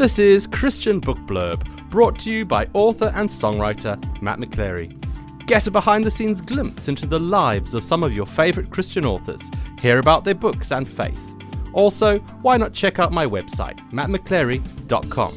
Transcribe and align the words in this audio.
This 0.00 0.18
is 0.18 0.46
Christian 0.46 0.98
Book 0.98 1.18
Blurb, 1.26 1.62
brought 1.90 2.18
to 2.20 2.30
you 2.30 2.46
by 2.46 2.66
author 2.72 3.12
and 3.14 3.28
songwriter 3.28 4.02
Matt 4.22 4.38
McClary. 4.38 4.96
Get 5.44 5.66
a 5.66 5.70
behind 5.70 6.04
the 6.04 6.10
scenes 6.10 6.40
glimpse 6.40 6.88
into 6.88 7.06
the 7.06 7.20
lives 7.20 7.74
of 7.74 7.84
some 7.84 8.02
of 8.02 8.14
your 8.14 8.24
favourite 8.24 8.70
Christian 8.70 9.04
authors, 9.04 9.50
hear 9.82 9.98
about 9.98 10.24
their 10.24 10.34
books 10.34 10.72
and 10.72 10.88
faith. 10.88 11.36
Also, 11.74 12.16
why 12.40 12.56
not 12.56 12.72
check 12.72 12.98
out 12.98 13.12
my 13.12 13.26
website, 13.26 13.78
mattmcclary.com. 13.90 15.34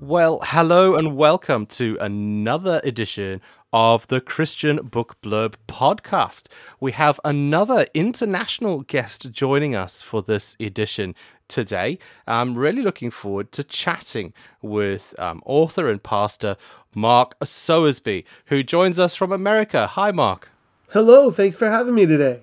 Well, 0.00 0.40
hello 0.42 0.96
and 0.96 1.16
welcome 1.16 1.64
to 1.66 1.96
another 2.00 2.80
edition 2.82 3.40
of 3.72 4.06
the 4.08 4.20
Christian 4.20 4.76
Book 4.76 5.16
Blurb 5.22 5.54
podcast. 5.68 6.46
We 6.80 6.92
have 6.92 7.20
another 7.24 7.86
international 7.94 8.80
guest 8.80 9.30
joining 9.30 9.74
us 9.74 10.02
for 10.02 10.22
this 10.22 10.56
edition 10.58 11.14
today. 11.48 11.98
I'm 12.26 12.56
really 12.56 12.82
looking 12.82 13.10
forward 13.10 13.52
to 13.52 13.64
chatting 13.64 14.32
with 14.62 15.14
um, 15.18 15.42
author 15.44 15.88
and 15.88 16.02
pastor 16.02 16.56
Mark 16.94 17.38
Sowersby, 17.40 18.24
who 18.46 18.62
joins 18.62 18.98
us 18.98 19.14
from 19.14 19.32
America. 19.32 19.86
Hi, 19.86 20.10
Mark. 20.10 20.48
Hello, 20.92 21.30
thanks 21.30 21.54
for 21.54 21.70
having 21.70 21.94
me 21.94 22.06
today. 22.06 22.42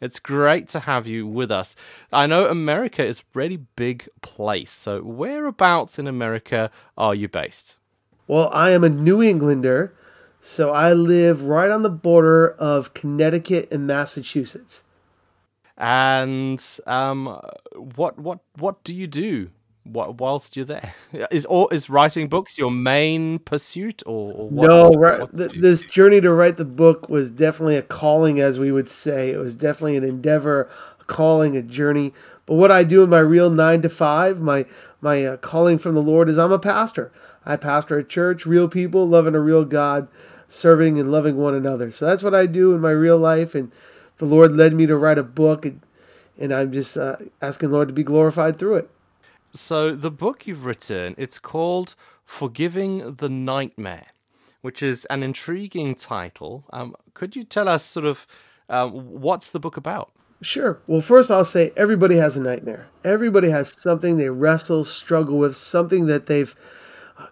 It's 0.00 0.18
great 0.18 0.68
to 0.70 0.80
have 0.80 1.06
you 1.06 1.28
with 1.28 1.52
us. 1.52 1.76
I 2.12 2.26
know 2.26 2.46
America 2.46 3.04
is 3.06 3.20
a 3.20 3.22
really 3.34 3.58
big 3.76 4.08
place. 4.20 4.72
So, 4.72 5.00
whereabouts 5.00 5.96
in 5.96 6.08
America 6.08 6.72
are 6.98 7.14
you 7.14 7.28
based? 7.28 7.76
Well, 8.26 8.50
I 8.52 8.70
am 8.70 8.82
a 8.82 8.88
New 8.88 9.22
Englander, 9.22 9.94
so 10.44 10.72
I 10.72 10.92
live 10.92 11.44
right 11.44 11.70
on 11.70 11.82
the 11.82 11.88
border 11.88 12.50
of 12.50 12.94
Connecticut 12.94 13.70
and 13.70 13.86
Massachusetts. 13.86 14.82
And 15.78 16.60
um, 16.84 17.40
what 17.94 18.18
what 18.18 18.40
what 18.56 18.82
do 18.82 18.92
you 18.92 19.06
do 19.06 19.50
whilst 19.84 20.56
you're 20.56 20.64
there? 20.64 20.94
Is 21.30 21.46
or 21.46 21.72
is 21.72 21.88
writing 21.88 22.26
books 22.26 22.58
your 22.58 22.72
main 22.72 23.38
pursuit, 23.38 24.02
or, 24.04 24.32
or 24.32 24.48
what, 24.48 24.68
no? 24.68 24.88
What, 24.90 25.32
what 25.32 25.60
this 25.60 25.84
journey 25.84 26.20
to 26.20 26.32
write 26.32 26.56
the 26.56 26.64
book 26.64 27.08
was 27.08 27.30
definitely 27.30 27.76
a 27.76 27.82
calling, 27.82 28.40
as 28.40 28.58
we 28.58 28.72
would 28.72 28.88
say. 28.88 29.30
It 29.30 29.38
was 29.38 29.54
definitely 29.54 29.96
an 29.96 30.04
endeavor, 30.04 30.68
a 31.00 31.04
calling, 31.04 31.56
a 31.56 31.62
journey. 31.62 32.12
But 32.46 32.56
what 32.56 32.72
I 32.72 32.82
do 32.82 33.04
in 33.04 33.10
my 33.10 33.20
real 33.20 33.48
nine 33.48 33.80
to 33.82 33.88
five, 33.88 34.40
my 34.40 34.66
my 35.00 35.24
uh, 35.24 35.36
calling 35.36 35.78
from 35.78 35.94
the 35.94 36.02
Lord 36.02 36.28
is 36.28 36.36
I'm 36.36 36.50
a 36.50 36.58
pastor. 36.58 37.12
I 37.44 37.56
pastor 37.56 37.98
a 37.98 38.04
church, 38.04 38.44
real 38.44 38.68
people 38.68 39.08
loving 39.08 39.34
a 39.34 39.40
real 39.40 39.64
God, 39.64 40.08
serving 40.52 41.00
and 41.00 41.10
loving 41.10 41.36
one 41.36 41.54
another. 41.54 41.90
So 41.90 42.04
that's 42.04 42.22
what 42.22 42.34
I 42.34 42.46
do 42.46 42.74
in 42.74 42.80
my 42.80 42.90
real 42.90 43.18
life, 43.18 43.54
and 43.54 43.72
the 44.18 44.26
Lord 44.26 44.52
led 44.52 44.74
me 44.74 44.86
to 44.86 44.96
write 44.96 45.18
a 45.18 45.22
book, 45.22 45.64
and, 45.64 45.80
and 46.38 46.52
I'm 46.52 46.72
just 46.72 46.96
uh, 46.96 47.16
asking 47.40 47.70
Lord 47.70 47.88
to 47.88 47.94
be 47.94 48.04
glorified 48.04 48.58
through 48.58 48.76
it. 48.76 48.90
So 49.52 49.94
the 49.94 50.10
book 50.10 50.46
you've 50.46 50.64
written, 50.64 51.14
it's 51.18 51.38
called 51.38 51.94
Forgiving 52.24 53.14
the 53.16 53.28
Nightmare, 53.28 54.06
which 54.60 54.82
is 54.82 55.04
an 55.06 55.22
intriguing 55.22 55.94
title. 55.94 56.64
Um, 56.70 56.94
could 57.14 57.34
you 57.34 57.44
tell 57.44 57.68
us 57.68 57.84
sort 57.84 58.06
of 58.06 58.26
um, 58.68 58.92
what's 58.92 59.50
the 59.50 59.60
book 59.60 59.76
about? 59.76 60.12
Sure. 60.42 60.80
Well, 60.86 61.00
first 61.00 61.30
I'll 61.30 61.44
say 61.44 61.70
everybody 61.76 62.16
has 62.16 62.36
a 62.36 62.40
nightmare. 62.40 62.88
Everybody 63.04 63.50
has 63.50 63.80
something 63.80 64.16
they 64.16 64.28
wrestle, 64.28 64.84
struggle 64.84 65.38
with, 65.38 65.56
something 65.56 66.06
that 66.06 66.26
they've 66.26 66.54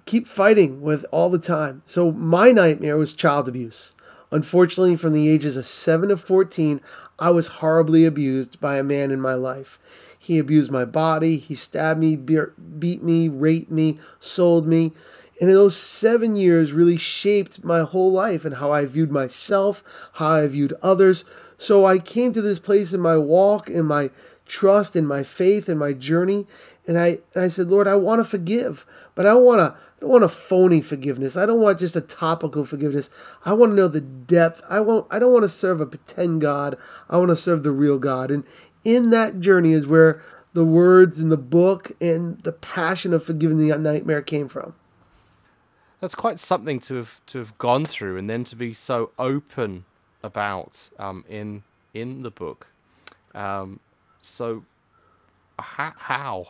keep 0.06 0.26
fighting 0.26 0.80
with 0.80 1.04
all 1.10 1.30
the 1.30 1.38
time. 1.38 1.82
So 1.86 2.12
my 2.12 2.52
nightmare 2.52 2.96
was 2.96 3.12
child 3.12 3.48
abuse. 3.48 3.94
Unfortunately, 4.32 4.96
from 4.96 5.12
the 5.12 5.28
ages 5.28 5.56
of 5.56 5.66
7 5.66 6.08
to 6.08 6.16
14, 6.16 6.80
I 7.18 7.30
was 7.30 7.48
horribly 7.48 8.04
abused 8.04 8.60
by 8.60 8.76
a 8.78 8.82
man 8.82 9.10
in 9.10 9.20
my 9.20 9.34
life. 9.34 9.78
He 10.18 10.38
abused 10.38 10.70
my 10.70 10.84
body. 10.84 11.36
He 11.36 11.54
stabbed 11.54 11.98
me, 11.98 12.14
beat 12.14 13.02
me, 13.02 13.28
raped 13.28 13.70
me, 13.70 13.98
sold 14.20 14.66
me. 14.66 14.92
And 15.40 15.50
those 15.50 15.76
seven 15.76 16.36
years 16.36 16.72
really 16.72 16.98
shaped 16.98 17.64
my 17.64 17.80
whole 17.80 18.12
life 18.12 18.44
and 18.44 18.56
how 18.56 18.72
I 18.72 18.84
viewed 18.84 19.10
myself, 19.10 19.82
how 20.14 20.32
I 20.32 20.46
viewed 20.46 20.74
others. 20.82 21.24
So 21.56 21.86
I 21.86 21.98
came 21.98 22.34
to 22.34 22.42
this 22.42 22.60
place 22.60 22.92
in 22.92 23.00
my 23.00 23.16
walk, 23.16 23.70
in 23.70 23.86
my 23.86 24.10
trust, 24.50 24.96
in 24.96 25.06
my 25.06 25.22
faith, 25.22 25.68
in 25.68 25.78
my 25.78 25.92
journey. 25.92 26.46
And 26.86 26.98
I, 26.98 27.20
and 27.34 27.44
I 27.44 27.48
said, 27.48 27.68
Lord, 27.68 27.86
I 27.86 27.94
want 27.94 28.18
to 28.20 28.24
forgive, 28.24 28.84
but 29.14 29.24
I 29.26 29.34
want 29.34 29.60
to. 29.60 29.78
I 29.96 30.04
don't 30.04 30.12
want 30.12 30.24
a 30.24 30.30
phony 30.30 30.80
forgiveness. 30.80 31.36
I 31.36 31.44
don't 31.44 31.60
want 31.60 31.78
just 31.78 31.94
a 31.94 32.00
topical 32.00 32.64
forgiveness. 32.64 33.10
I 33.44 33.52
want 33.52 33.72
to 33.72 33.76
know 33.76 33.86
the 33.86 34.00
depth. 34.00 34.62
I 34.70 34.80
want 34.80 35.06
I 35.10 35.18
don't 35.18 35.32
want 35.32 35.42
to 35.42 35.48
serve 35.50 35.78
a 35.78 35.84
pretend 35.84 36.40
God. 36.40 36.78
I 37.10 37.18
want 37.18 37.28
to 37.28 37.36
serve 37.36 37.64
the 37.64 37.70
real 37.70 37.98
God. 37.98 38.30
And 38.30 38.44
in 38.82 39.10
that 39.10 39.40
journey 39.40 39.72
is 39.72 39.86
where 39.86 40.22
the 40.54 40.64
words 40.64 41.20
in 41.20 41.28
the 41.28 41.36
book 41.36 41.92
and 42.00 42.42
the 42.44 42.52
passion 42.52 43.12
of 43.12 43.22
forgiving 43.22 43.58
the 43.58 43.76
nightmare 43.76 44.22
came 44.22 44.48
from. 44.48 44.74
That's 46.00 46.14
quite 46.14 46.38
something 46.38 46.80
to 46.80 46.94
have 46.94 47.20
to 47.26 47.38
have 47.38 47.58
gone 47.58 47.84
through, 47.84 48.16
and 48.16 48.28
then 48.28 48.44
to 48.44 48.56
be 48.56 48.72
so 48.72 49.10
open 49.18 49.84
about 50.22 50.88
um, 50.98 51.26
in 51.28 51.62
in 51.92 52.22
the 52.22 52.30
book. 52.30 52.68
Um, 53.34 53.80
so, 54.20 54.64
how 55.58 55.92
how 55.98 56.46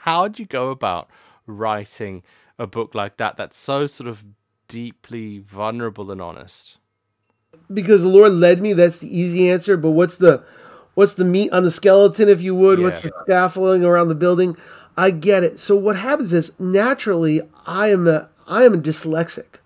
how 0.00 0.28
did 0.28 0.38
you 0.38 0.46
go 0.46 0.70
about 0.70 1.08
writing 1.46 2.22
a 2.58 2.66
book 2.66 2.94
like 2.94 3.16
that? 3.16 3.36
That's 3.36 3.56
so 3.56 3.86
sort 3.86 4.08
of 4.08 4.24
deeply 4.68 5.38
vulnerable 5.38 6.10
and 6.10 6.20
honest. 6.20 6.76
Because 7.72 8.02
the 8.02 8.08
Lord 8.08 8.32
led 8.32 8.60
me. 8.60 8.72
That's 8.72 8.98
the 8.98 9.18
easy 9.18 9.48
answer. 9.48 9.76
But 9.76 9.92
what's 9.92 10.16
the 10.16 10.44
what's 10.94 11.14
the 11.14 11.24
meat 11.24 11.52
on 11.52 11.62
the 11.62 11.70
skeleton, 11.70 12.28
if 12.28 12.42
you 12.42 12.54
would? 12.54 12.78
Yeah. 12.78 12.84
What's 12.84 13.02
the 13.02 13.12
scaffolding 13.22 13.84
around 13.84 14.08
the 14.08 14.14
building? 14.14 14.56
I 14.96 15.10
get 15.10 15.42
it. 15.42 15.58
So 15.58 15.74
what 15.74 15.96
happens 15.96 16.32
is 16.32 16.58
naturally 16.60 17.40
I 17.66 17.88
am 17.88 18.06
a 18.06 18.28
I 18.46 18.64
am 18.64 18.74
a 18.74 18.78
dyslexic. 18.78 19.58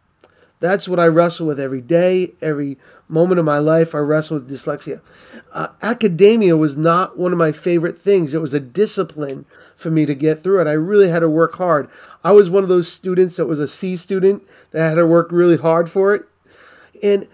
That's 0.60 0.88
what 0.88 0.98
I 0.98 1.06
wrestle 1.06 1.46
with 1.46 1.60
every 1.60 1.80
day, 1.80 2.32
every 2.40 2.78
moment 3.08 3.38
of 3.38 3.44
my 3.44 3.58
life. 3.58 3.94
I 3.94 3.98
wrestled 3.98 4.44
with 4.44 4.52
dyslexia. 4.52 5.00
Uh, 5.52 5.68
academia 5.82 6.56
was 6.56 6.76
not 6.76 7.18
one 7.18 7.32
of 7.32 7.38
my 7.38 7.52
favorite 7.52 8.00
things. 8.00 8.34
It 8.34 8.40
was 8.40 8.52
a 8.52 8.60
discipline 8.60 9.46
for 9.76 9.90
me 9.90 10.06
to 10.06 10.14
get 10.14 10.42
through 10.42 10.60
it. 10.60 10.66
I 10.66 10.72
really 10.72 11.08
had 11.08 11.20
to 11.20 11.30
work 11.30 11.54
hard. 11.54 11.88
I 12.22 12.32
was 12.32 12.50
one 12.50 12.62
of 12.62 12.68
those 12.68 12.90
students 12.90 13.36
that 13.36 13.46
was 13.46 13.58
a 13.58 13.68
C 13.68 13.96
student 13.96 14.42
that 14.72 14.88
had 14.88 14.94
to 14.96 15.06
work 15.06 15.32
really 15.32 15.56
hard 15.56 15.90
for 15.90 16.14
it. 16.14 16.26
And 17.02 17.28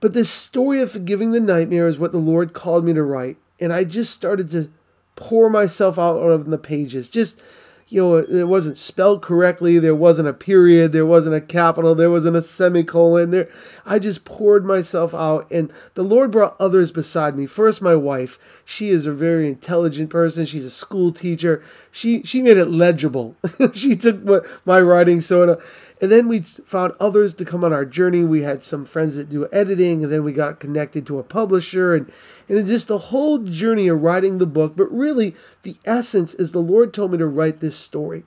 but 0.00 0.12
this 0.12 0.30
story 0.30 0.82
of 0.82 0.92
forgiving 0.92 1.30
the 1.30 1.40
nightmare 1.40 1.86
is 1.86 1.98
what 1.98 2.12
the 2.12 2.18
Lord 2.18 2.52
called 2.52 2.84
me 2.84 2.92
to 2.92 3.02
write. 3.02 3.38
And 3.58 3.72
I 3.72 3.84
just 3.84 4.12
started 4.12 4.50
to 4.50 4.70
pour 5.16 5.48
myself 5.48 5.98
out 5.98 6.20
on 6.20 6.50
the 6.50 6.58
pages. 6.58 7.08
Just, 7.08 7.40
you 7.88 8.00
know, 8.00 8.16
it 8.16 8.48
wasn't 8.48 8.78
spelled 8.78 9.22
correctly. 9.22 9.78
There 9.78 9.94
wasn't 9.94 10.28
a 10.28 10.32
period. 10.32 10.92
There 10.92 11.06
wasn't 11.06 11.36
a 11.36 11.40
capital. 11.40 11.94
There 11.94 12.10
wasn't 12.10 12.36
a 12.36 12.42
semicolon. 12.42 13.30
There, 13.30 13.48
I 13.84 13.98
just 13.98 14.24
poured 14.24 14.64
myself 14.64 15.14
out. 15.14 15.50
And 15.50 15.70
the 15.94 16.02
Lord 16.02 16.30
brought 16.30 16.56
others 16.58 16.90
beside 16.90 17.36
me. 17.36 17.46
First, 17.46 17.82
my 17.82 17.94
wife. 17.94 18.38
She 18.64 18.88
is 18.88 19.04
a 19.04 19.12
very 19.12 19.46
intelligent 19.46 20.08
person. 20.10 20.46
She's 20.46 20.64
a 20.64 20.70
school 20.70 21.12
teacher. 21.12 21.62
She 21.90 22.22
she 22.22 22.40
made 22.40 22.56
it 22.56 22.66
legible. 22.68 23.36
she 23.74 23.96
took 23.96 24.46
my 24.64 24.80
writing 24.80 25.20
so 25.20 25.60
and 26.04 26.12
then 26.12 26.28
we 26.28 26.40
found 26.40 26.92
others 27.00 27.32
to 27.32 27.46
come 27.46 27.64
on 27.64 27.72
our 27.72 27.86
journey. 27.86 28.22
We 28.22 28.42
had 28.42 28.62
some 28.62 28.84
friends 28.84 29.14
that 29.14 29.30
do 29.30 29.48
editing, 29.50 30.04
and 30.04 30.12
then 30.12 30.22
we 30.22 30.34
got 30.34 30.60
connected 30.60 31.06
to 31.06 31.18
a 31.18 31.22
publisher, 31.22 31.94
and 31.94 32.12
and 32.46 32.66
just 32.66 32.88
the 32.88 32.98
whole 32.98 33.38
journey 33.38 33.88
of 33.88 34.02
writing 34.02 34.36
the 34.36 34.44
book. 34.44 34.76
But 34.76 34.92
really, 34.92 35.34
the 35.62 35.78
essence 35.86 36.34
is 36.34 36.52
the 36.52 36.58
Lord 36.58 36.92
told 36.92 37.12
me 37.12 37.16
to 37.16 37.26
write 37.26 37.60
this 37.60 37.78
story. 37.78 38.24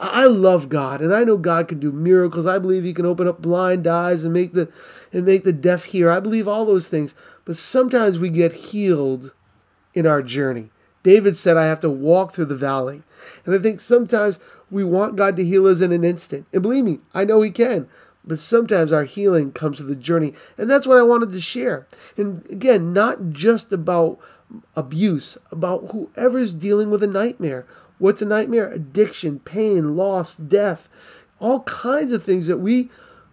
I 0.00 0.26
love 0.26 0.68
God, 0.68 1.00
and 1.00 1.14
I 1.14 1.22
know 1.22 1.36
God 1.36 1.68
can 1.68 1.78
do 1.78 1.92
miracles. 1.92 2.44
I 2.44 2.58
believe 2.58 2.82
He 2.82 2.92
can 2.92 3.06
open 3.06 3.28
up 3.28 3.40
blind 3.40 3.86
eyes 3.86 4.24
and 4.24 4.34
make 4.34 4.52
the 4.52 4.68
and 5.12 5.24
make 5.24 5.44
the 5.44 5.52
deaf 5.52 5.84
hear. 5.84 6.10
I 6.10 6.18
believe 6.18 6.48
all 6.48 6.66
those 6.66 6.88
things. 6.88 7.14
But 7.44 7.56
sometimes 7.56 8.18
we 8.18 8.30
get 8.30 8.52
healed 8.52 9.32
in 9.94 10.08
our 10.08 10.22
journey. 10.22 10.70
David 11.04 11.36
said, 11.36 11.56
I 11.56 11.66
have 11.66 11.80
to 11.80 11.90
walk 11.90 12.32
through 12.32 12.46
the 12.46 12.56
valley. 12.56 13.02
And 13.44 13.54
I 13.54 13.58
think 13.58 13.80
sometimes 13.80 14.40
we 14.72 14.82
want 14.82 15.16
God 15.16 15.36
to 15.36 15.44
heal 15.44 15.66
us 15.66 15.80
in 15.80 15.92
an 15.92 16.02
instant. 16.02 16.46
And 16.52 16.62
believe 16.62 16.84
me, 16.84 16.98
I 17.14 17.24
know 17.24 17.42
He 17.42 17.50
can. 17.50 17.88
But 18.24 18.38
sometimes 18.38 18.92
our 18.92 19.04
healing 19.04 19.52
comes 19.52 19.78
with 19.78 19.88
the 19.88 19.96
journey. 19.96 20.32
And 20.56 20.70
that's 20.70 20.86
what 20.86 20.96
I 20.96 21.02
wanted 21.02 21.32
to 21.32 21.40
share. 21.40 21.86
And 22.16 22.46
again, 22.50 22.92
not 22.92 23.30
just 23.30 23.72
about 23.72 24.18
abuse, 24.76 25.36
about 25.50 25.90
whoever's 25.90 26.54
dealing 26.54 26.90
with 26.90 27.02
a 27.02 27.08
nightmare. 27.08 27.66
What's 27.98 28.22
a 28.22 28.26
nightmare? 28.26 28.68
Addiction, 28.70 29.40
pain, 29.40 29.96
loss, 29.96 30.36
death, 30.36 30.88
all 31.40 31.60
kinds 31.64 32.12
of 32.12 32.22
things 32.22 32.46
that 32.46 32.58
we 32.58 32.90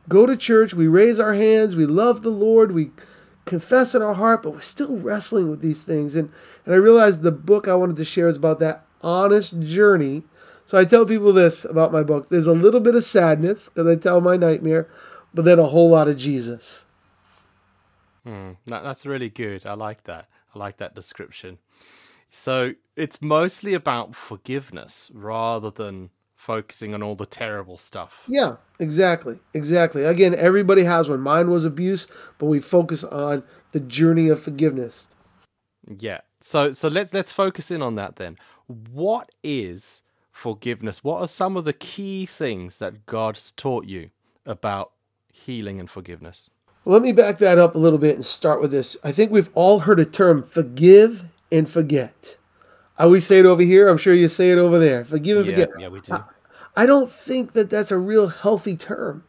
go 0.08 0.26
to 0.26 0.36
church, 0.36 0.74
we 0.74 0.88
raise 0.88 1.20
our 1.20 1.36
hands, 1.36 1.76
we 1.76 1.86
love 1.86 2.24
the 2.24 2.30
Lord, 2.30 2.72
we 2.72 2.90
confess 3.46 3.94
in 3.94 4.02
our 4.02 4.16
heart, 4.16 4.44
but 4.44 4.52
we're 4.52 4.62
still 4.62 4.98
wrestling 4.98 5.50
with 5.50 5.62
these 5.62 5.84
things. 5.84 6.16
And, 6.16 6.32
and 6.66 6.74
I 6.74 6.78
realized 6.78 7.22
the 7.22 7.32
book 7.32 7.68
I 7.68 7.76
wanted 7.76 7.96
to 7.98 8.06
share 8.06 8.28
is 8.28 8.38
about 8.38 8.60
that 8.60 8.86
honest 9.02 9.60
journey. 9.62 10.24
So 10.70 10.78
I 10.78 10.86
tell 10.86 11.04
people 11.04 11.34
this 11.34 11.66
about 11.66 11.92
my 11.92 12.04
book 12.04 12.30
there's 12.30 12.46
a 12.46 12.54
little 12.54 12.80
bit 12.80 12.94
of 12.94 13.04
sadness 13.04 13.70
because 13.70 13.88
I 13.88 13.96
tell 13.96 14.22
my 14.22 14.38
nightmare, 14.38 14.88
but 15.34 15.44
then 15.44 15.58
a 15.58 15.66
whole 15.66 15.90
lot 15.90 16.08
of 16.08 16.16
Jesus. 16.16 16.86
Hmm, 18.24 18.52
that, 18.68 18.84
that's 18.84 19.04
really 19.04 19.32
good. 19.32 19.66
I 19.66 19.74
like 19.74 20.04
that. 20.04 20.28
I 20.54 20.60
like 20.60 20.78
that 20.78 20.94
description. 20.94 21.58
So 22.30 22.76
it's 22.96 23.20
mostly 23.20 23.74
about 23.74 24.14
forgiveness 24.14 25.10
rather 25.16 25.72
than 25.72 26.12
focusing 26.36 26.94
on 26.94 27.02
all 27.02 27.16
the 27.16 27.26
terrible 27.26 27.80
stuff. 27.80 28.22
Yeah, 28.28 28.58
exactly. 28.80 29.40
Exactly. 29.56 30.04
Again, 30.04 30.36
everybody 30.36 30.84
has 30.84 31.10
one. 31.10 31.22
Mine 31.22 31.50
was 31.50 31.66
abuse, 31.66 32.06
but 32.38 32.46
we 32.46 32.60
focus 32.60 33.04
on 33.04 33.42
the 33.72 33.80
journey 33.80 34.30
of 34.30 34.40
forgiveness. 34.40 35.08
Yeah. 35.98 36.22
So 36.42 36.74
so 36.74 36.90
let's 36.90 37.12
let's 37.12 37.32
focus 37.32 37.72
in 37.72 37.82
on 37.82 37.96
that 37.96 38.18
then. 38.18 38.38
What 38.68 39.32
is 39.42 40.04
forgiveness? 40.32 41.04
What 41.04 41.22
are 41.22 41.28
some 41.28 41.58
of 41.58 41.66
the 41.66 41.74
key 41.74 42.26
things 42.26 42.78
that 42.78 43.06
God's 43.06 43.52
taught 43.52 43.86
you 43.86 44.10
about 44.46 44.92
healing 45.32 45.80
and 45.80 45.90
forgiveness? 45.90 46.50
Let 46.86 47.02
me 47.02 47.12
back 47.12 47.38
that 47.40 47.58
up 47.58 47.76
a 47.76 47.80
little 47.80 48.00
bit 48.00 48.16
and 48.16 48.26
start 48.26 48.62
with 48.62 48.72
this. 48.72 48.98
I 49.04 49.12
think 49.12 49.32
we've 49.32 49.50
all 49.54 49.80
heard 49.80 50.00
a 50.00 50.06
term 50.06 50.44
forgive 50.44 51.26
and 51.52 51.70
forget. 51.70 52.38
I 52.98 53.04
always 53.04 53.26
say 53.26 53.40
it 53.40 53.46
over 53.46 53.62
here. 53.62 53.88
I'm 53.88 53.98
sure 53.98 54.14
you 54.14 54.28
say 54.28 54.52
it 54.52 54.58
over 54.58 54.80
there. 54.80 55.06
Forgive 55.06 55.38
and 55.38 55.46
yeah, 55.46 55.52
forget. 55.54 55.70
Yeah, 55.80 55.88
we 55.88 56.02
do. 56.02 56.14
I, 56.14 56.24
I 56.76 56.86
don't 56.86 57.12
think 57.12 57.54
that 57.54 57.70
that's 57.70 57.92
a 57.92 57.98
real 57.98 58.28
healthy 58.28 58.76
term. 58.76 59.24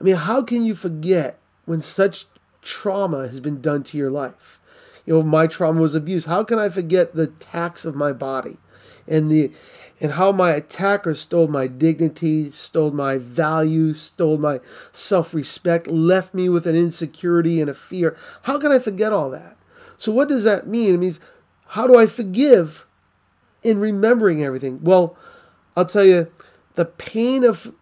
I 0.00 0.04
mean, 0.04 0.16
how 0.16 0.42
can 0.42 0.64
you 0.64 0.74
forget 0.74 1.38
when 1.64 1.80
such 1.80 2.26
trauma 2.62 3.26
has 3.28 3.40
been 3.40 3.60
done 3.60 3.82
to 3.84 3.98
your 3.98 4.10
life? 4.10 4.60
You 5.04 5.14
know, 5.14 5.22
my 5.22 5.46
trauma 5.46 5.80
was 5.80 5.94
abuse. 5.94 6.26
How 6.26 6.44
can 6.44 6.58
I 6.58 6.68
forget 6.68 7.14
the 7.14 7.26
tax 7.26 7.84
of 7.84 7.94
my 7.94 8.12
body 8.12 8.58
and 9.06 9.30
the 9.30 9.50
and 10.00 10.12
how 10.12 10.32
my 10.32 10.52
attacker 10.52 11.14
stole 11.14 11.48
my 11.48 11.66
dignity, 11.66 12.50
stole 12.50 12.92
my 12.92 13.18
value, 13.18 13.94
stole 13.94 14.38
my 14.38 14.60
self-respect, 14.92 15.86
left 15.88 16.34
me 16.34 16.48
with 16.48 16.66
an 16.66 16.76
insecurity 16.76 17.60
and 17.60 17.68
a 17.68 17.74
fear. 17.74 18.16
How 18.42 18.58
can 18.58 18.70
I 18.72 18.78
forget 18.78 19.12
all 19.12 19.30
that? 19.30 19.56
So 19.96 20.12
what 20.12 20.28
does 20.28 20.44
that 20.44 20.66
mean? 20.66 20.94
It 20.94 20.98
means 20.98 21.20
how 21.68 21.86
do 21.86 21.98
I 21.98 22.06
forgive 22.06 22.86
in 23.62 23.80
remembering 23.80 24.42
everything? 24.42 24.80
Well, 24.82 25.16
I'll 25.76 25.86
tell 25.86 26.04
you 26.04 26.30
the 26.74 26.84
pain 26.84 27.44
of 27.44 27.74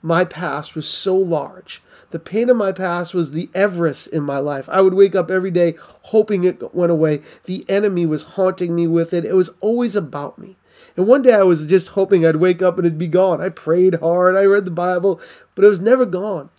my 0.00 0.24
past 0.24 0.74
was 0.74 0.88
so 0.88 1.16
large. 1.16 1.82
The 2.10 2.18
pain 2.20 2.48
of 2.48 2.56
my 2.56 2.70
past 2.70 3.14
was 3.14 3.32
the 3.32 3.50
Everest 3.54 4.06
in 4.08 4.22
my 4.22 4.38
life. 4.38 4.68
I 4.68 4.80
would 4.80 4.94
wake 4.94 5.16
up 5.16 5.30
every 5.30 5.50
day 5.50 5.74
hoping 6.02 6.44
it 6.44 6.74
went 6.74 6.92
away. 6.92 7.22
The 7.44 7.64
enemy 7.68 8.06
was 8.06 8.22
haunting 8.22 8.76
me 8.76 8.86
with 8.86 9.12
it. 9.12 9.24
It 9.24 9.34
was 9.34 9.50
always 9.60 9.96
about 9.96 10.38
me. 10.38 10.56
And 10.96 11.06
one 11.06 11.22
day 11.22 11.34
I 11.34 11.42
was 11.42 11.66
just 11.66 11.88
hoping 11.88 12.24
I'd 12.24 12.36
wake 12.36 12.62
up 12.62 12.78
and 12.78 12.86
it'd 12.86 12.98
be 12.98 13.08
gone. 13.08 13.40
I 13.40 13.48
prayed 13.48 13.96
hard, 13.96 14.36
I 14.36 14.44
read 14.44 14.64
the 14.64 14.70
Bible, 14.70 15.20
but 15.54 15.64
it 15.64 15.68
was 15.68 15.80
never 15.80 16.06
gone. 16.06 16.50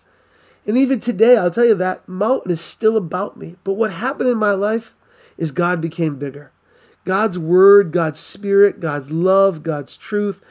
And 0.66 0.76
even 0.76 1.00
today, 1.00 1.36
I'll 1.36 1.50
tell 1.50 1.64
you 1.64 1.74
that 1.76 2.08
mountain 2.08 2.50
is 2.50 2.60
still 2.60 2.96
about 2.96 3.36
me. 3.36 3.56
But 3.62 3.74
what 3.74 3.92
happened 3.92 4.28
in 4.28 4.36
my 4.36 4.50
life 4.50 4.94
is 5.38 5.52
God 5.52 5.80
became 5.80 6.16
bigger. 6.16 6.50
God's 7.04 7.38
word, 7.38 7.92
God's 7.92 8.18
spirit, 8.18 8.80
God's 8.80 9.12
love, 9.12 9.62
God's 9.62 9.96
truth 9.96 10.42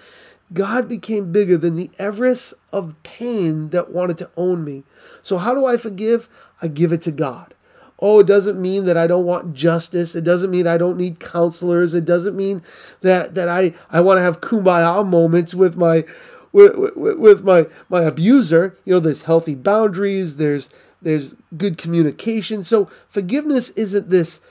God 0.54 0.88
became 0.88 1.32
bigger 1.32 1.58
than 1.58 1.76
the 1.76 1.90
Everest 1.98 2.54
of 2.72 3.02
pain 3.04 3.70
that 3.70 3.92
wanted 3.92 4.18
to 4.20 4.30
own 4.38 4.64
me. 4.64 4.84
So, 5.24 5.38
how 5.38 5.54
do 5.54 5.66
I 5.66 5.78
forgive? 5.78 6.30
I 6.62 6.68
give 6.68 6.92
it 6.92 7.02
to 7.04 7.12
God. 7.12 7.55
Oh, 8.00 8.20
it 8.20 8.28
doesn't 8.28 8.62
mean 8.62 8.86
that 8.86 8.98
I 8.98 9.08
don't 9.08 9.26
want 9.26 9.54
justice. 9.54 10.16
It 10.16 10.24
doesn't 10.24 10.52
mean 10.52 10.68
I 10.68 10.78
don't 10.78 10.98
need 10.98 11.20
counselors. 11.20 11.94
It 11.94 12.04
doesn't 12.04 12.36
mean 12.36 12.62
that, 13.02 13.36
that 13.36 13.48
I, 13.48 13.74
I 13.90 14.02
want 14.02 14.18
to 14.18 14.22
have 14.22 14.42
kumbaya 14.42 15.06
moments 15.08 15.54
with 15.54 15.78
my 15.78 16.04
with, 16.52 16.96
with, 16.96 17.18
with 17.18 17.44
my 17.44 17.68
my 17.90 18.02
abuser. 18.04 18.78
You 18.86 18.94
know, 18.94 19.00
there's 19.00 19.24
healthy 19.24 19.56
boundaries. 19.56 20.38
There's 20.38 20.70
there's 21.02 21.36
good 21.58 21.78
communication. 21.78 22.64
So 22.64 22.86
forgiveness 23.10 23.70
isn't 23.72 24.10
this 24.10 24.42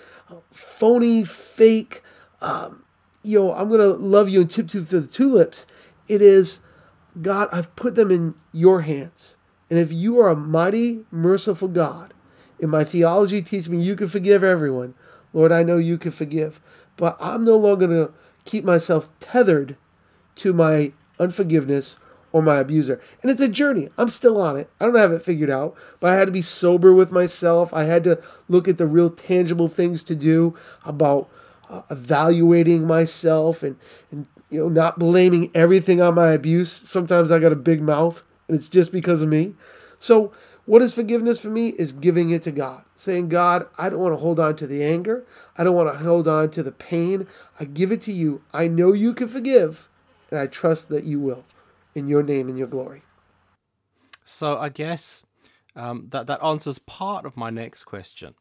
phony, 0.50 1.24
fake. 1.24 2.02
Um, 2.40 2.84
you 3.22 3.40
know, 3.40 3.54
I'm 3.54 3.70
gonna 3.70 3.88
love 3.88 4.28
you 4.28 4.42
and 4.42 4.50
tiptoe 4.50 4.82
through 4.82 5.00
the 5.00 5.06
tulips. 5.06 5.66
It 6.08 6.22
is, 6.22 6.60
God, 7.20 7.48
I've 7.52 7.74
put 7.76 7.94
them 7.94 8.10
in 8.10 8.34
your 8.52 8.82
hands. 8.82 9.36
And 9.70 9.78
if 9.78 9.92
you 9.92 10.20
are 10.20 10.28
a 10.28 10.36
mighty, 10.36 11.04
merciful 11.10 11.68
God, 11.68 12.13
and 12.60 12.70
my 12.70 12.84
theology 12.84 13.42
teaches 13.42 13.68
me 13.68 13.80
you 13.80 13.96
can 13.96 14.08
forgive 14.08 14.44
everyone, 14.44 14.94
Lord, 15.32 15.52
I 15.52 15.62
know 15.62 15.76
you 15.76 15.98
can 15.98 16.12
forgive. 16.12 16.60
But 16.96 17.16
I'm 17.20 17.44
no 17.44 17.56
longer 17.56 17.86
going 17.86 18.06
to 18.06 18.12
keep 18.44 18.64
myself 18.64 19.12
tethered 19.20 19.76
to 20.36 20.52
my 20.52 20.92
unforgiveness 21.18 21.98
or 22.32 22.42
my 22.42 22.58
abuser. 22.58 23.00
And 23.22 23.30
it's 23.30 23.40
a 23.40 23.48
journey. 23.48 23.90
I'm 23.98 24.08
still 24.08 24.40
on 24.40 24.56
it. 24.56 24.68
I 24.80 24.84
don't 24.84 24.96
have 24.96 25.12
it 25.12 25.24
figured 25.24 25.50
out, 25.50 25.76
but 26.00 26.10
I 26.10 26.16
had 26.16 26.26
to 26.26 26.32
be 26.32 26.42
sober 26.42 26.92
with 26.92 27.12
myself. 27.12 27.72
I 27.72 27.84
had 27.84 28.04
to 28.04 28.22
look 28.48 28.66
at 28.66 28.78
the 28.78 28.86
real 28.86 29.10
tangible 29.10 29.68
things 29.68 30.02
to 30.04 30.14
do 30.14 30.54
about 30.84 31.28
uh, 31.68 31.82
evaluating 31.90 32.86
myself 32.86 33.62
and, 33.62 33.76
and 34.10 34.26
you 34.50 34.60
know, 34.60 34.68
not 34.68 34.98
blaming 34.98 35.50
everything 35.54 36.00
on 36.00 36.14
my 36.14 36.32
abuse. 36.32 36.70
Sometimes 36.70 37.30
I 37.30 37.38
got 37.38 37.52
a 37.52 37.56
big 37.56 37.80
mouth 37.80 38.24
and 38.48 38.56
it's 38.56 38.68
just 38.68 38.92
because 38.92 39.22
of 39.22 39.28
me. 39.28 39.54
So, 40.00 40.32
what 40.66 40.82
is 40.82 40.94
forgiveness 40.94 41.38
for 41.38 41.48
me 41.48 41.68
is 41.68 41.92
giving 41.92 42.30
it 42.30 42.42
to 42.44 42.50
God. 42.50 42.84
Saying, 42.96 43.28
God, 43.28 43.66
I 43.76 43.90
don't 43.90 44.00
want 44.00 44.12
to 44.14 44.18
hold 44.18 44.40
on 44.40 44.56
to 44.56 44.66
the 44.66 44.82
anger. 44.82 45.26
I 45.58 45.64
don't 45.64 45.74
want 45.74 45.92
to 45.92 45.98
hold 45.98 46.26
on 46.26 46.50
to 46.52 46.62
the 46.62 46.72
pain. 46.72 47.26
I 47.60 47.64
give 47.64 47.92
it 47.92 48.00
to 48.02 48.12
you. 48.12 48.42
I 48.52 48.68
know 48.68 48.92
you 48.92 49.12
can 49.12 49.28
forgive, 49.28 49.88
and 50.30 50.40
I 50.40 50.46
trust 50.46 50.88
that 50.88 51.04
you 51.04 51.20
will 51.20 51.44
in 51.94 52.08
your 52.08 52.22
name 52.22 52.48
and 52.48 52.58
your 52.58 52.68
glory. 52.68 53.02
So, 54.24 54.58
I 54.58 54.70
guess 54.70 55.26
um, 55.76 56.06
that, 56.10 56.26
that 56.28 56.42
answers 56.42 56.78
part 56.78 57.26
of 57.26 57.36
my 57.36 57.50
next 57.50 57.84
question. 57.84 58.34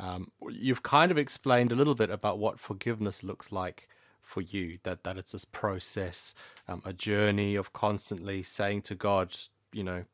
Um, 0.00 0.32
you've 0.48 0.82
kind 0.82 1.10
of 1.10 1.18
explained 1.18 1.72
a 1.72 1.76
little 1.76 1.94
bit 1.94 2.10
about 2.10 2.38
what 2.38 2.58
forgiveness 2.58 3.22
looks 3.22 3.52
like 3.52 3.86
for 4.22 4.40
you 4.40 4.78
that 4.84 5.02
that 5.02 5.18
it's 5.18 5.32
this 5.32 5.44
process 5.44 6.34
um, 6.68 6.80
a 6.84 6.92
journey 6.92 7.56
of 7.56 7.72
constantly 7.72 8.42
saying 8.42 8.80
to 8.80 8.94
god 8.94 9.36
you 9.72 9.82
know 9.82 10.04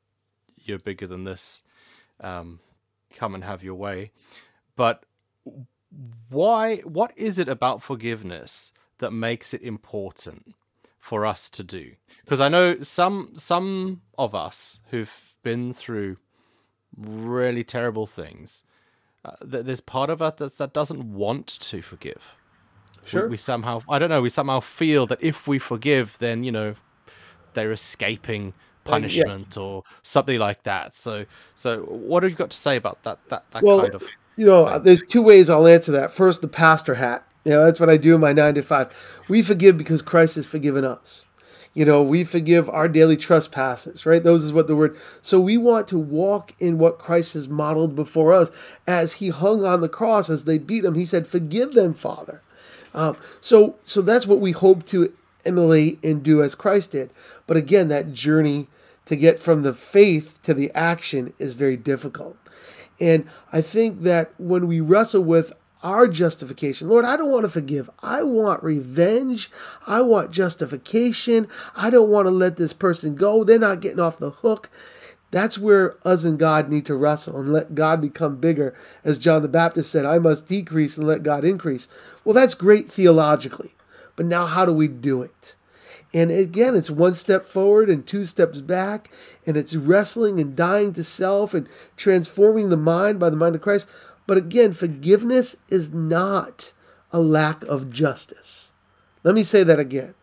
you're 0.69 0.79
bigger 0.79 1.07
than 1.07 1.25
this 1.25 1.63
um, 2.21 2.61
come 3.15 3.35
and 3.35 3.45
have 3.45 3.63
your 3.63 3.75
way. 3.75 4.11
But 4.75 5.05
why 6.29 6.79
what 6.79 7.13
is 7.17 7.39
it 7.39 7.49
about 7.49 7.83
forgiveness 7.83 8.73
that 8.99 9.13
makes 9.13 9.55
it 9.55 9.63
important 9.63 10.55
for 10.99 11.25
us 11.25 11.49
to 11.51 11.63
do? 11.63 11.93
Because 12.25 12.41
i 12.41 12.49
know 12.49 12.81
some 12.81 13.31
some 13.35 14.03
of 14.19 14.35
us 14.35 14.81
who've 14.91 15.37
been 15.43 15.73
through 15.73 16.17
really 16.97 17.63
terrible 17.63 18.07
things 18.07 18.65
uh, 19.27 19.33
there's 19.41 19.81
part 19.81 20.09
of 20.09 20.23
us 20.23 20.55
that 20.55 20.73
doesn't 20.73 21.13
want 21.13 21.49
to 21.49 21.83
forgive. 21.83 22.37
Sure. 23.05 23.25
We, 23.25 23.31
we, 23.31 23.37
somehow, 23.37 23.81
I 23.89 23.99
don't 23.99 24.09
know, 24.09 24.23
we 24.23 24.29
somehow 24.29 24.61
feel 24.61 25.07
that 25.09 25.19
if 25.21 25.49
we 25.49 25.59
forgive, 25.59 26.17
then 26.19 26.45
you 26.45 26.53
know 26.53 26.75
they're 27.55 27.73
escaping 27.73 28.55
punishment 28.87 29.55
yeah. 29.57 29.63
or 29.63 29.83
something 30.03 30.39
like 30.39 30.63
that. 30.65 30.95
So, 30.95 31.27
so 31.55 31.83
what 31.83 32.23
have 32.23 32.33
you 32.33 32.39
got 32.39 32.51
to 32.51 32.57
say 32.57 32.77
about 32.77 33.03
that? 33.05 33.19
That 33.29 33.45
that 33.53 33.63
well, 33.63 33.81
kind 33.81 33.95
of. 33.95 34.05
You 34.37 34.47
know, 34.47 34.69
thing? 34.69 34.83
there's 34.83 35.03
two 35.03 35.23
ways 35.23 35.49
I'll 35.49 35.67
answer 35.67 35.93
that. 35.93 36.13
First, 36.13 36.43
the 36.43 36.49
pastor 36.49 36.95
hat. 36.95 37.27
You 37.45 37.53
know, 37.53 37.65
that's 37.65 37.79
what 37.79 37.89
I 37.89 37.97
do 37.97 38.15
in 38.15 38.21
my 38.21 38.33
nine 38.33 38.55
to 38.55 38.63
five. 38.63 38.93
We 39.29 39.43
forgive 39.43 39.79
because 39.79 40.03
Christ 40.03 40.35
has 40.35 40.47
forgiven 40.47 40.85
us. 40.85 41.25
You 41.75 41.85
know, 41.85 42.03
we 42.03 42.25
forgive 42.25 42.71
our 42.71 42.89
daily 42.89 43.19
trespasses, 43.19 44.07
right? 44.07 44.23
Those 44.23 44.45
is 44.45 44.53
what 44.53 44.67
the 44.67 44.75
word. 44.75 44.97
So 45.21 45.39
we 45.39 45.59
want 45.59 45.89
to 45.89 45.99
walk 45.99 46.55
in 46.59 46.79
what 46.79 46.99
Christ 46.99 47.35
has 47.35 47.49
modeled 47.49 47.95
before 47.95 48.33
us. 48.33 48.51
As 48.87 49.15
he 49.15 49.29
hung 49.29 49.63
on 49.63 49.83
the 49.83 49.89
cross, 49.89 50.31
as 50.31 50.45
they 50.45 50.57
beat 50.57 50.85
him, 50.85 50.95
he 50.95 51.05
said, 51.05 51.27
Forgive 51.27 51.75
them, 51.75 51.93
Father. 51.93 52.41
Um, 52.95 53.19
so, 53.43 53.77
so 53.85 54.01
that's 54.01 54.27
what 54.27 54.41
we 54.41 54.53
hope 54.53 54.87
to 54.87 55.13
emulate 55.45 56.03
and 56.03 56.23
do 56.23 56.43
as 56.43 56.55
Christ 56.55 56.93
did. 56.93 57.11
But 57.47 57.59
again, 57.59 57.89
that 57.89 58.15
journey 58.15 58.69
to 59.07 59.17
get 59.17 59.41
from 59.41 59.63
the 59.63 59.73
faith 59.73 60.41
to 60.43 60.55
the 60.55 60.71
action 60.73 61.33
is 61.39 61.55
very 61.55 61.77
difficult. 61.77 62.37
And 63.01 63.27
I 63.53 63.61
think 63.61 64.03
that 64.03 64.33
when 64.39 64.67
we 64.67 64.81
wrestle 64.81 65.23
with 65.23 65.53
our 65.83 66.09
justification, 66.09 66.89
Lord, 66.89 67.05
I 67.05 67.17
don't 67.17 67.31
want 67.31 67.45
to 67.45 67.51
forgive. 67.51 67.89
I 68.03 68.23
want 68.23 68.63
revenge. 68.63 69.51
I 69.87 70.01
want 70.01 70.31
justification. 70.31 71.49
I 71.77 71.91
don't 71.91 72.11
want 72.11 72.27
to 72.27 72.31
let 72.31 72.57
this 72.57 72.73
person 72.73 73.15
go. 73.15 73.45
They're 73.45 73.59
not 73.59 73.81
getting 73.81 74.01
off 74.01 74.19
the 74.19 74.31
hook. 74.31 74.71
That's 75.31 75.59
where 75.59 75.97
us 76.07 76.25
and 76.25 76.39
God 76.39 76.71
need 76.71 76.87
to 76.87 76.95
wrestle 76.95 77.39
and 77.39 77.53
let 77.53 77.75
God 77.75 78.01
become 78.01 78.37
bigger. 78.37 78.75
As 79.05 79.19
John 79.19 79.43
the 79.43 79.49
Baptist 79.49 79.91
said, 79.91 80.07
I 80.07 80.19
must 80.19 80.47
decrease 80.47 80.97
and 80.97 81.07
let 81.07 81.23
God 81.23 81.45
increase. 81.45 81.89
Well, 82.25 82.35
that's 82.35 82.55
great 82.55 82.91
theologically. 82.91 83.75
But 84.15 84.27
now, 84.27 84.47
how 84.47 84.65
do 84.65 84.73
we 84.73 84.89
do 84.89 85.23
it? 85.23 85.57
And 86.17 86.31
again, 86.31 86.75
it's 86.75 86.89
one 86.89 87.15
step 87.15 87.45
forward 87.45 87.91
and 87.91 88.07
two 88.07 88.25
steps 88.25 88.63
back, 88.63 89.11
and 89.47 89.55
it's 89.55 89.77
wrestling 89.77 90.41
and 90.41 90.57
dying 90.57 90.95
to 90.95 91.05
self 91.05 91.53
and 91.53 91.69
transforming 91.95 92.71
the 92.71 92.77
mind 92.79 93.21
by 93.21 93.29
the 93.29 93.37
mind 93.37 93.55
of 93.55 93.61
Christ. 93.61 93.87
But 94.27 94.39
again, 94.39 94.73
forgiveness 94.73 95.57
is 95.69 95.93
not 95.93 96.73
a 97.13 97.21
lack 97.21 97.63
of 97.65 97.91
justice. 97.91 98.73
Let 99.25 99.35
me 99.35 99.45
say 99.45 99.63
that 99.65 99.79
again 99.79 100.15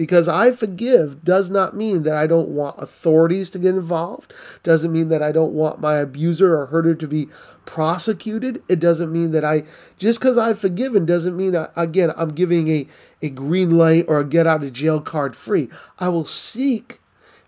Because 0.00 0.28
I 0.28 0.52
forgive 0.52 1.26
does 1.26 1.50
not 1.50 1.76
mean 1.76 2.04
that 2.04 2.16
I 2.16 2.26
don't 2.26 2.48
want 2.48 2.80
authorities 2.80 3.50
to 3.50 3.58
get 3.58 3.74
involved, 3.74 4.32
doesn't 4.62 4.90
mean 4.90 5.10
that 5.10 5.22
I 5.22 5.30
don't 5.30 5.52
want 5.52 5.78
my 5.78 5.96
abuser 5.96 6.58
or 6.58 6.64
herder 6.64 6.94
to 6.94 7.06
be 7.06 7.28
prosecuted. 7.66 8.62
It 8.66 8.80
doesn't 8.80 9.12
mean 9.12 9.32
that 9.32 9.44
I, 9.44 9.64
just 9.98 10.18
because 10.18 10.38
I've 10.38 10.58
forgiven, 10.58 11.04
doesn't 11.04 11.36
mean, 11.36 11.52
that, 11.52 11.70
again, 11.76 12.14
I'm 12.16 12.30
giving 12.30 12.68
a, 12.68 12.86
a 13.20 13.28
green 13.28 13.76
light 13.76 14.06
or 14.08 14.18
a 14.18 14.24
get 14.24 14.46
out 14.46 14.64
of 14.64 14.72
jail 14.72 15.02
card 15.02 15.36
free. 15.36 15.68
I 15.98 16.08
will 16.08 16.24
seek 16.24 16.98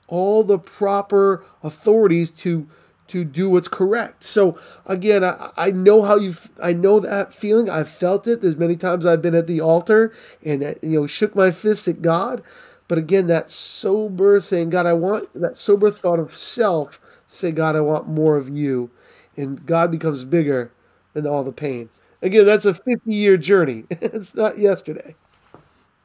all 0.06 0.44
the 0.44 0.58
proper 0.58 1.42
authorities 1.62 2.30
to 2.32 2.68
to 3.12 3.24
do 3.24 3.50
what's 3.50 3.68
correct. 3.68 4.24
So 4.24 4.58
again, 4.86 5.22
I, 5.22 5.50
I 5.56 5.70
know 5.70 6.02
how 6.02 6.16
you, 6.16 6.34
I 6.62 6.72
know 6.72 6.98
that 6.98 7.34
feeling. 7.34 7.68
I've 7.68 7.90
felt 7.90 8.26
it. 8.26 8.40
There's 8.40 8.56
many 8.56 8.74
times 8.74 9.04
I've 9.04 9.20
been 9.20 9.34
at 9.34 9.46
the 9.46 9.60
altar 9.60 10.12
and 10.42 10.64
uh, 10.64 10.74
you 10.82 11.00
know 11.00 11.06
shook 11.06 11.36
my 11.36 11.50
fist 11.50 11.86
at 11.88 12.00
God. 12.00 12.42
But 12.88 12.98
again, 12.98 13.26
that 13.26 13.50
sober 13.50 14.40
saying, 14.40 14.70
God, 14.70 14.86
I 14.86 14.94
want 14.94 15.32
that 15.34 15.56
sober 15.56 15.90
thought 15.90 16.18
of 16.18 16.34
self. 16.34 16.98
Say, 17.26 17.52
God, 17.52 17.76
I 17.76 17.80
want 17.80 18.08
more 18.08 18.36
of 18.36 18.48
you, 18.48 18.90
and 19.36 19.64
God 19.64 19.90
becomes 19.90 20.24
bigger 20.24 20.72
than 21.12 21.26
all 21.26 21.44
the 21.44 21.52
pain. 21.52 21.88
Again, 22.20 22.44
that's 22.44 22.66
a 22.66 22.74
50 22.74 22.92
year 23.06 23.36
journey. 23.36 23.84
it's 23.90 24.34
not 24.34 24.58
yesterday. 24.58 25.14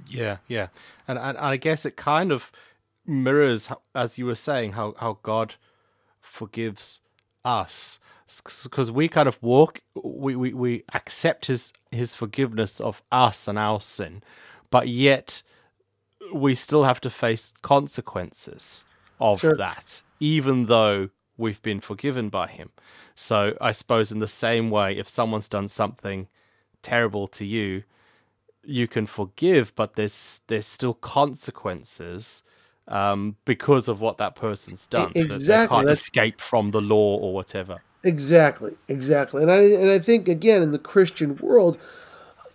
Yeah, 0.10 0.38
yeah, 0.48 0.68
and, 1.08 1.18
and 1.18 1.38
I 1.38 1.58
guess 1.58 1.86
it 1.86 1.98
kind 1.98 2.32
of 2.32 2.52
mirrors, 3.06 3.70
as 3.96 4.18
you 4.18 4.26
were 4.26 4.36
saying, 4.36 4.74
how 4.74 4.94
how 5.00 5.20
God 5.24 5.56
forgives 6.28 7.02
us 7.44 8.00
because 8.64 8.92
we 8.92 9.08
kind 9.08 9.28
of 9.28 9.42
walk 9.42 9.80
we, 10.04 10.36
we 10.36 10.54
we 10.54 10.84
accept 10.94 11.46
his 11.46 11.72
his 11.92 12.14
forgiveness 12.14 12.80
of 12.82 13.02
us 13.12 13.48
and 13.48 13.58
our 13.58 13.80
sin 13.80 14.22
but 14.70 14.88
yet 14.90 15.42
we 16.34 16.54
still 16.54 16.84
have 16.84 17.00
to 17.00 17.10
face 17.10 17.54
consequences 17.62 18.84
of 19.20 19.40
sure. 19.40 19.56
that 19.56 20.02
even 20.20 20.66
though 20.66 21.10
we've 21.38 21.62
been 21.62 21.80
forgiven 21.80 22.28
by 22.28 22.48
him 22.48 22.70
so 23.16 23.56
i 23.62 23.72
suppose 23.72 24.12
in 24.12 24.20
the 24.20 24.28
same 24.28 24.70
way 24.70 24.98
if 24.98 25.08
someone's 25.08 25.48
done 25.48 25.68
something 25.70 26.28
terrible 26.82 27.28
to 27.28 27.46
you 27.46 27.84
you 28.64 28.88
can 28.88 29.06
forgive 29.06 29.74
but 29.76 29.94
there's 29.94 30.42
there's 30.48 30.66
still 30.66 30.94
consequences 30.94 32.44
um, 32.88 33.36
because 33.46 33.88
of 33.88 34.02
what 34.02 34.18
that 34.18 34.36
person's 34.36 34.88
done. 34.88 35.12
Exactly, 35.16 35.46
they 35.46 35.68
can't 35.68 35.90
escape 35.90 36.42
from 36.42 36.72
the 36.72 36.82
law 36.82 37.18
or 37.18 37.34
whatever. 37.34 37.82
Exactly, 38.04 38.76
exactly, 38.88 39.42
and 39.42 39.52
I 39.52 39.64
and 39.64 39.90
I 39.90 40.00
think 40.00 40.28
again 40.28 40.62
in 40.62 40.72
the 40.72 40.80
Christian 40.80 41.36
world, 41.38 41.78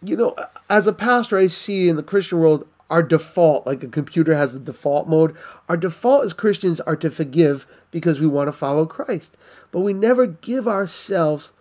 you 0.02 0.16
know, 0.16 0.34
as 0.70 0.86
a 0.86 0.92
pastor, 0.92 1.36
I 1.36 1.48
see 1.48 1.88
in 1.88 1.96
the 1.96 2.02
Christian 2.02 2.38
world 2.38 2.66
our 2.92 3.02
default, 3.02 3.66
like 3.66 3.82
a 3.82 3.88
computer 3.88 4.34
has 4.34 4.54
a 4.54 4.58
default 4.58 5.08
mode. 5.08 5.34
Our 5.66 5.78
default 5.78 6.26
as 6.26 6.34
Christians 6.34 6.78
are 6.82 6.96
to 6.96 7.10
forgive 7.10 7.66
because 7.90 8.20
we 8.20 8.26
want 8.26 8.48
to 8.48 8.52
follow 8.52 8.84
Christ, 8.84 9.36
but 9.70 9.80
we 9.80 9.94
never 9.94 10.26
give 10.26 10.68
ourselves, 10.68 11.54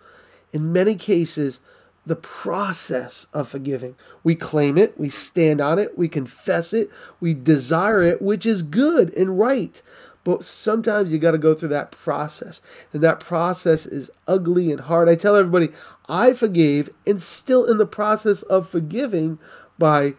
in 0.52 0.72
many 0.72 0.94
cases, 0.94 1.60
the 2.04 2.16
process 2.16 3.26
of 3.32 3.48
forgiving. 3.48 3.94
We 4.24 4.34
claim 4.34 4.76
it, 4.76 4.98
we 4.98 5.08
stand 5.08 5.60
on 5.60 5.78
it, 5.78 5.96
we 5.96 6.08
confess 6.08 6.72
it, 6.72 6.90
we 7.20 7.32
desire 7.32 8.02
it, 8.02 8.20
which 8.20 8.44
is 8.44 8.62
good 8.62 9.14
and 9.14 9.38
right. 9.38 9.80
But 10.24 10.44
sometimes 10.44 11.12
you 11.12 11.18
got 11.18 11.32
to 11.32 11.38
go 11.38 11.54
through 11.54 11.70
that 11.70 11.90
process. 11.90 12.60
And 12.92 13.02
that 13.02 13.20
process 13.20 13.86
is 13.86 14.10
ugly 14.28 14.70
and 14.70 14.80
hard. 14.80 15.08
I 15.08 15.16
tell 15.16 15.34
everybody, 15.36 15.70
I 16.08 16.32
forgave 16.32 16.90
and 17.06 17.20
still 17.20 17.64
in 17.64 17.78
the 17.78 17.86
process 17.86 18.42
of 18.42 18.68
forgiving 18.68 19.38
by 19.78 20.14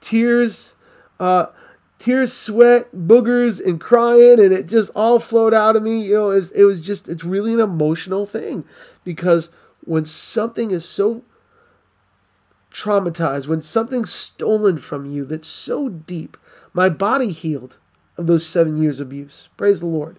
tears, 0.00 0.76
uh, 1.18 1.46
tears, 1.98 2.32
sweat, 2.32 2.92
boogers, 2.94 3.64
and 3.64 3.80
crying, 3.80 4.38
and 4.38 4.52
it 4.52 4.68
just 4.68 4.90
all 4.94 5.18
flowed 5.18 5.54
out 5.54 5.76
of 5.76 5.82
me. 5.82 6.00
You 6.00 6.14
know, 6.14 6.30
it 6.30 6.36
was, 6.36 6.52
it 6.52 6.64
was 6.64 6.80
just, 6.84 7.08
it's 7.08 7.24
really 7.24 7.52
an 7.52 7.60
emotional 7.60 8.26
thing 8.26 8.64
because 9.04 9.50
when 9.84 10.04
something 10.04 10.70
is 10.70 10.84
so 10.84 11.22
traumatized, 12.72 13.46
when 13.46 13.62
something's 13.62 14.12
stolen 14.12 14.78
from 14.78 15.06
you 15.06 15.24
that's 15.24 15.48
so 15.48 15.88
deep, 15.88 16.36
my 16.72 16.88
body 16.88 17.30
healed 17.30 17.78
of 18.16 18.26
those 18.26 18.46
seven 18.46 18.80
years 18.80 19.00
of 19.00 19.08
abuse. 19.08 19.48
Praise 19.56 19.80
the 19.80 19.86
Lord. 19.86 20.18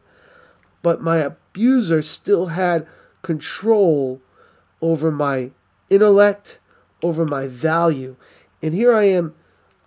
But 0.81 1.01
my 1.01 1.17
abuser 1.17 2.01
still 2.01 2.47
had 2.47 2.87
control 3.21 4.21
over 4.81 5.11
my 5.11 5.51
intellect, 5.89 6.59
over 7.01 7.25
my 7.25 7.47
value. 7.47 8.15
And 8.61 8.73
here 8.73 8.93
I 8.93 9.03
am, 9.03 9.33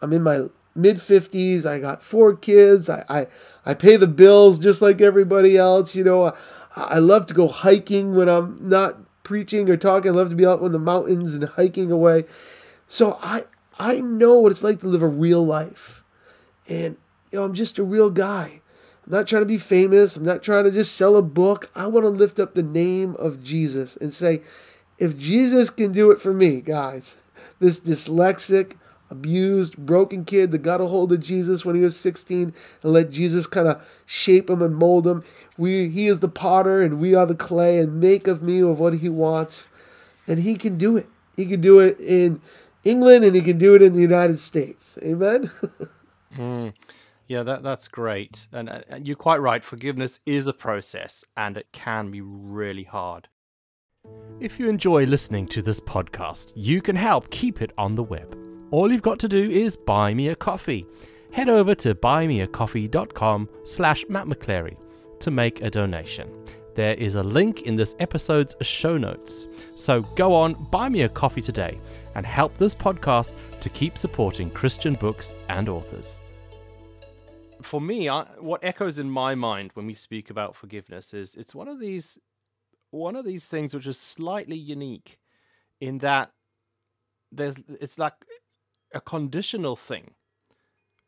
I'm 0.00 0.12
in 0.12 0.22
my 0.22 0.46
mid 0.74 0.96
50s. 0.96 1.66
I 1.66 1.78
got 1.78 2.02
four 2.02 2.34
kids. 2.34 2.88
I, 2.88 3.04
I, 3.08 3.26
I 3.64 3.74
pay 3.74 3.96
the 3.96 4.06
bills 4.06 4.58
just 4.58 4.82
like 4.82 5.00
everybody 5.00 5.56
else. 5.56 5.94
You 5.94 6.04
know, 6.04 6.24
I, 6.26 6.32
I 6.76 6.98
love 6.98 7.26
to 7.26 7.34
go 7.34 7.48
hiking 7.48 8.14
when 8.14 8.28
I'm 8.28 8.56
not 8.68 8.96
preaching 9.26 9.68
or 9.68 9.76
talking. 9.76 10.12
I 10.12 10.14
love 10.14 10.30
to 10.30 10.36
be 10.36 10.46
out 10.46 10.62
in 10.62 10.70
the 10.70 10.78
mountains 10.78 11.34
and 11.34 11.42
hiking 11.44 11.90
away. 11.90 12.24
So 12.86 13.18
I 13.20 13.44
I 13.76 14.00
know 14.00 14.38
what 14.38 14.52
it's 14.52 14.62
like 14.62 14.80
to 14.80 14.86
live 14.86 15.02
a 15.02 15.08
real 15.08 15.44
life. 15.44 16.04
And 16.68 16.96
you 17.32 17.38
know, 17.40 17.44
I'm 17.44 17.52
just 17.52 17.78
a 17.78 17.82
real 17.82 18.08
guy. 18.08 18.62
I'm 19.04 19.12
not 19.12 19.26
trying 19.26 19.42
to 19.42 19.46
be 19.46 19.58
famous. 19.58 20.16
I'm 20.16 20.24
not 20.24 20.44
trying 20.44 20.62
to 20.62 20.70
just 20.70 20.94
sell 20.94 21.16
a 21.16 21.22
book. 21.22 21.70
I 21.74 21.88
want 21.88 22.04
to 22.04 22.10
lift 22.10 22.38
up 22.38 22.54
the 22.54 22.62
name 22.62 23.16
of 23.18 23.42
Jesus 23.42 23.96
and 23.96 24.14
say, 24.14 24.42
if 24.98 25.18
Jesus 25.18 25.70
can 25.70 25.90
do 25.90 26.12
it 26.12 26.20
for 26.20 26.32
me, 26.32 26.60
guys, 26.60 27.16
this 27.58 27.80
dyslexic, 27.80 28.76
abused, 29.10 29.76
broken 29.76 30.24
kid 30.24 30.50
that 30.50 30.58
got 30.58 30.80
a 30.80 30.86
hold 30.86 31.12
of 31.12 31.20
Jesus 31.20 31.64
when 31.64 31.76
he 31.76 31.82
was 31.82 31.98
16 31.98 32.52
and 32.82 32.92
let 32.92 33.10
Jesus 33.10 33.46
kind 33.46 33.68
of 33.68 33.86
shape 34.06 34.50
him 34.50 34.62
and 34.62 34.76
mold 34.76 35.06
him. 35.06 35.24
We, 35.56 35.88
he 35.88 36.06
is 36.06 36.20
the 36.20 36.28
potter 36.28 36.82
and 36.82 37.00
we 37.00 37.14
are 37.14 37.26
the 37.26 37.34
clay 37.34 37.78
and 37.78 38.00
make 38.00 38.26
of 38.26 38.42
me 38.42 38.60
of 38.60 38.80
what 38.80 38.94
he 38.94 39.08
wants. 39.08 39.68
And 40.26 40.38
he 40.38 40.56
can 40.56 40.76
do 40.76 40.96
it. 40.96 41.06
He 41.36 41.46
can 41.46 41.60
do 41.60 41.80
it 41.80 42.00
in 42.00 42.40
England 42.84 43.24
and 43.24 43.34
he 43.34 43.42
can 43.42 43.58
do 43.58 43.74
it 43.74 43.82
in 43.82 43.92
the 43.92 44.00
United 44.00 44.38
States. 44.38 44.98
Amen. 45.02 45.50
mm. 46.36 46.72
Yeah, 47.28 47.42
that 47.42 47.62
that's 47.62 47.88
great. 47.88 48.46
And, 48.52 48.68
and 48.68 49.06
you're 49.06 49.16
quite 49.16 49.40
right. 49.40 49.62
Forgiveness 49.62 50.20
is 50.26 50.46
a 50.46 50.52
process 50.52 51.24
and 51.36 51.56
it 51.56 51.66
can 51.72 52.10
be 52.10 52.20
really 52.20 52.84
hard. 52.84 53.28
If 54.38 54.60
you 54.60 54.68
enjoy 54.68 55.04
listening 55.04 55.48
to 55.48 55.62
this 55.62 55.80
podcast, 55.80 56.52
you 56.54 56.80
can 56.80 56.94
help 56.94 57.30
keep 57.30 57.60
it 57.60 57.72
on 57.76 57.96
the 57.96 58.04
web 58.04 58.45
all 58.70 58.90
you've 58.90 59.02
got 59.02 59.18
to 59.20 59.28
do 59.28 59.50
is 59.50 59.76
buy 59.76 60.12
me 60.14 60.28
a 60.28 60.36
coffee. 60.36 60.86
Head 61.30 61.48
over 61.48 61.74
to 61.76 61.94
buymeacoffee.com 61.94 63.48
slash 63.64 64.04
Matt 64.08 64.26
McClary 64.26 64.76
to 65.20 65.30
make 65.30 65.60
a 65.62 65.70
donation. 65.70 66.30
There 66.74 66.94
is 66.94 67.14
a 67.14 67.22
link 67.22 67.62
in 67.62 67.76
this 67.76 67.94
episode's 68.00 68.54
show 68.60 68.98
notes. 68.98 69.46
So 69.76 70.02
go 70.16 70.34
on, 70.34 70.54
buy 70.70 70.88
me 70.88 71.02
a 71.02 71.08
coffee 71.08 71.40
today 71.40 71.80
and 72.14 72.26
help 72.26 72.58
this 72.58 72.74
podcast 72.74 73.32
to 73.60 73.68
keep 73.70 73.96
supporting 73.96 74.50
Christian 74.50 74.94
books 74.94 75.34
and 75.48 75.68
authors. 75.68 76.20
For 77.62 77.80
me, 77.80 78.08
I, 78.08 78.24
what 78.38 78.62
echoes 78.62 78.98
in 78.98 79.10
my 79.10 79.34
mind 79.34 79.70
when 79.74 79.86
we 79.86 79.94
speak 79.94 80.30
about 80.30 80.54
forgiveness 80.54 81.14
is 81.14 81.34
it's 81.34 81.54
one 81.54 81.68
of 81.68 81.80
these 81.80 82.18
one 82.90 83.16
of 83.16 83.24
these 83.24 83.48
things 83.48 83.74
which 83.74 83.86
is 83.86 83.98
slightly 83.98 84.56
unique 84.56 85.18
in 85.80 85.98
that 85.98 86.30
there's 87.32 87.56
it's 87.80 87.98
like 87.98 88.14
a 88.92 89.00
conditional 89.00 89.76
thing 89.76 90.12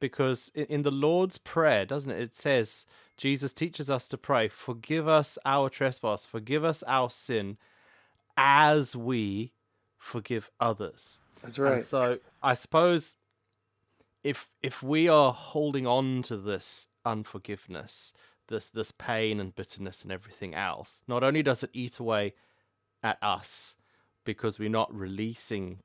because 0.00 0.50
in 0.54 0.82
the 0.82 0.90
Lord's 0.90 1.38
Prayer, 1.38 1.84
doesn't 1.84 2.10
it? 2.10 2.20
It 2.20 2.34
says, 2.34 2.86
Jesus 3.16 3.52
teaches 3.52 3.90
us 3.90 4.06
to 4.08 4.18
pray, 4.18 4.48
forgive 4.48 5.08
us 5.08 5.38
our 5.44 5.68
trespass, 5.68 6.24
forgive 6.24 6.64
us 6.64 6.82
our 6.86 7.10
sin 7.10 7.56
as 8.36 8.94
we 8.94 9.52
forgive 9.98 10.50
others. 10.60 11.18
That's 11.42 11.58
right. 11.58 11.74
And 11.74 11.84
so 11.84 12.18
I 12.42 12.54
suppose 12.54 13.16
if 14.22 14.48
if 14.62 14.82
we 14.82 15.08
are 15.08 15.32
holding 15.32 15.86
on 15.86 16.22
to 16.22 16.36
this 16.36 16.86
unforgiveness, 17.04 18.12
this 18.48 18.70
this 18.70 18.92
pain 18.92 19.40
and 19.40 19.54
bitterness 19.54 20.02
and 20.02 20.12
everything 20.12 20.54
else, 20.54 21.02
not 21.08 21.24
only 21.24 21.42
does 21.42 21.62
it 21.62 21.70
eat 21.72 21.98
away 21.98 22.34
at 23.02 23.18
us 23.22 23.74
because 24.24 24.58
we're 24.58 24.68
not 24.68 24.94
releasing 24.94 25.78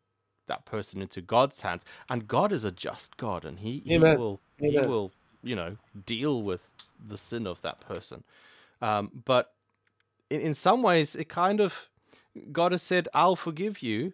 that 0.48 0.66
person 0.66 1.02
into 1.02 1.22
God's 1.22 1.62
hands. 1.62 1.86
And 2.10 2.28
God 2.28 2.52
is 2.52 2.66
a 2.66 2.72
just 2.72 3.18
God, 3.18 3.46
and 3.46 3.60
He, 3.60 3.82
he 3.86 3.98
will 3.98 4.40
Amen. 4.62 4.84
He 4.84 4.88
will 4.88 5.12
you 5.44 5.56
know 5.56 5.78
deal 6.06 6.42
with 6.42 6.62
the 7.06 7.18
sin 7.18 7.48
of 7.48 7.62
that 7.62 7.82
person. 7.82 8.24
Um, 8.82 9.12
but 9.26 9.54
in, 10.30 10.42
in 10.42 10.54
some 10.54 10.82
ways, 10.82 11.16
it 11.16 11.30
kind 11.30 11.60
of 11.60 11.90
God 12.52 12.72
has 12.72 12.82
said, 12.82 13.08
"I'll 13.14 13.36
forgive 13.36 13.82
you." 13.82 14.14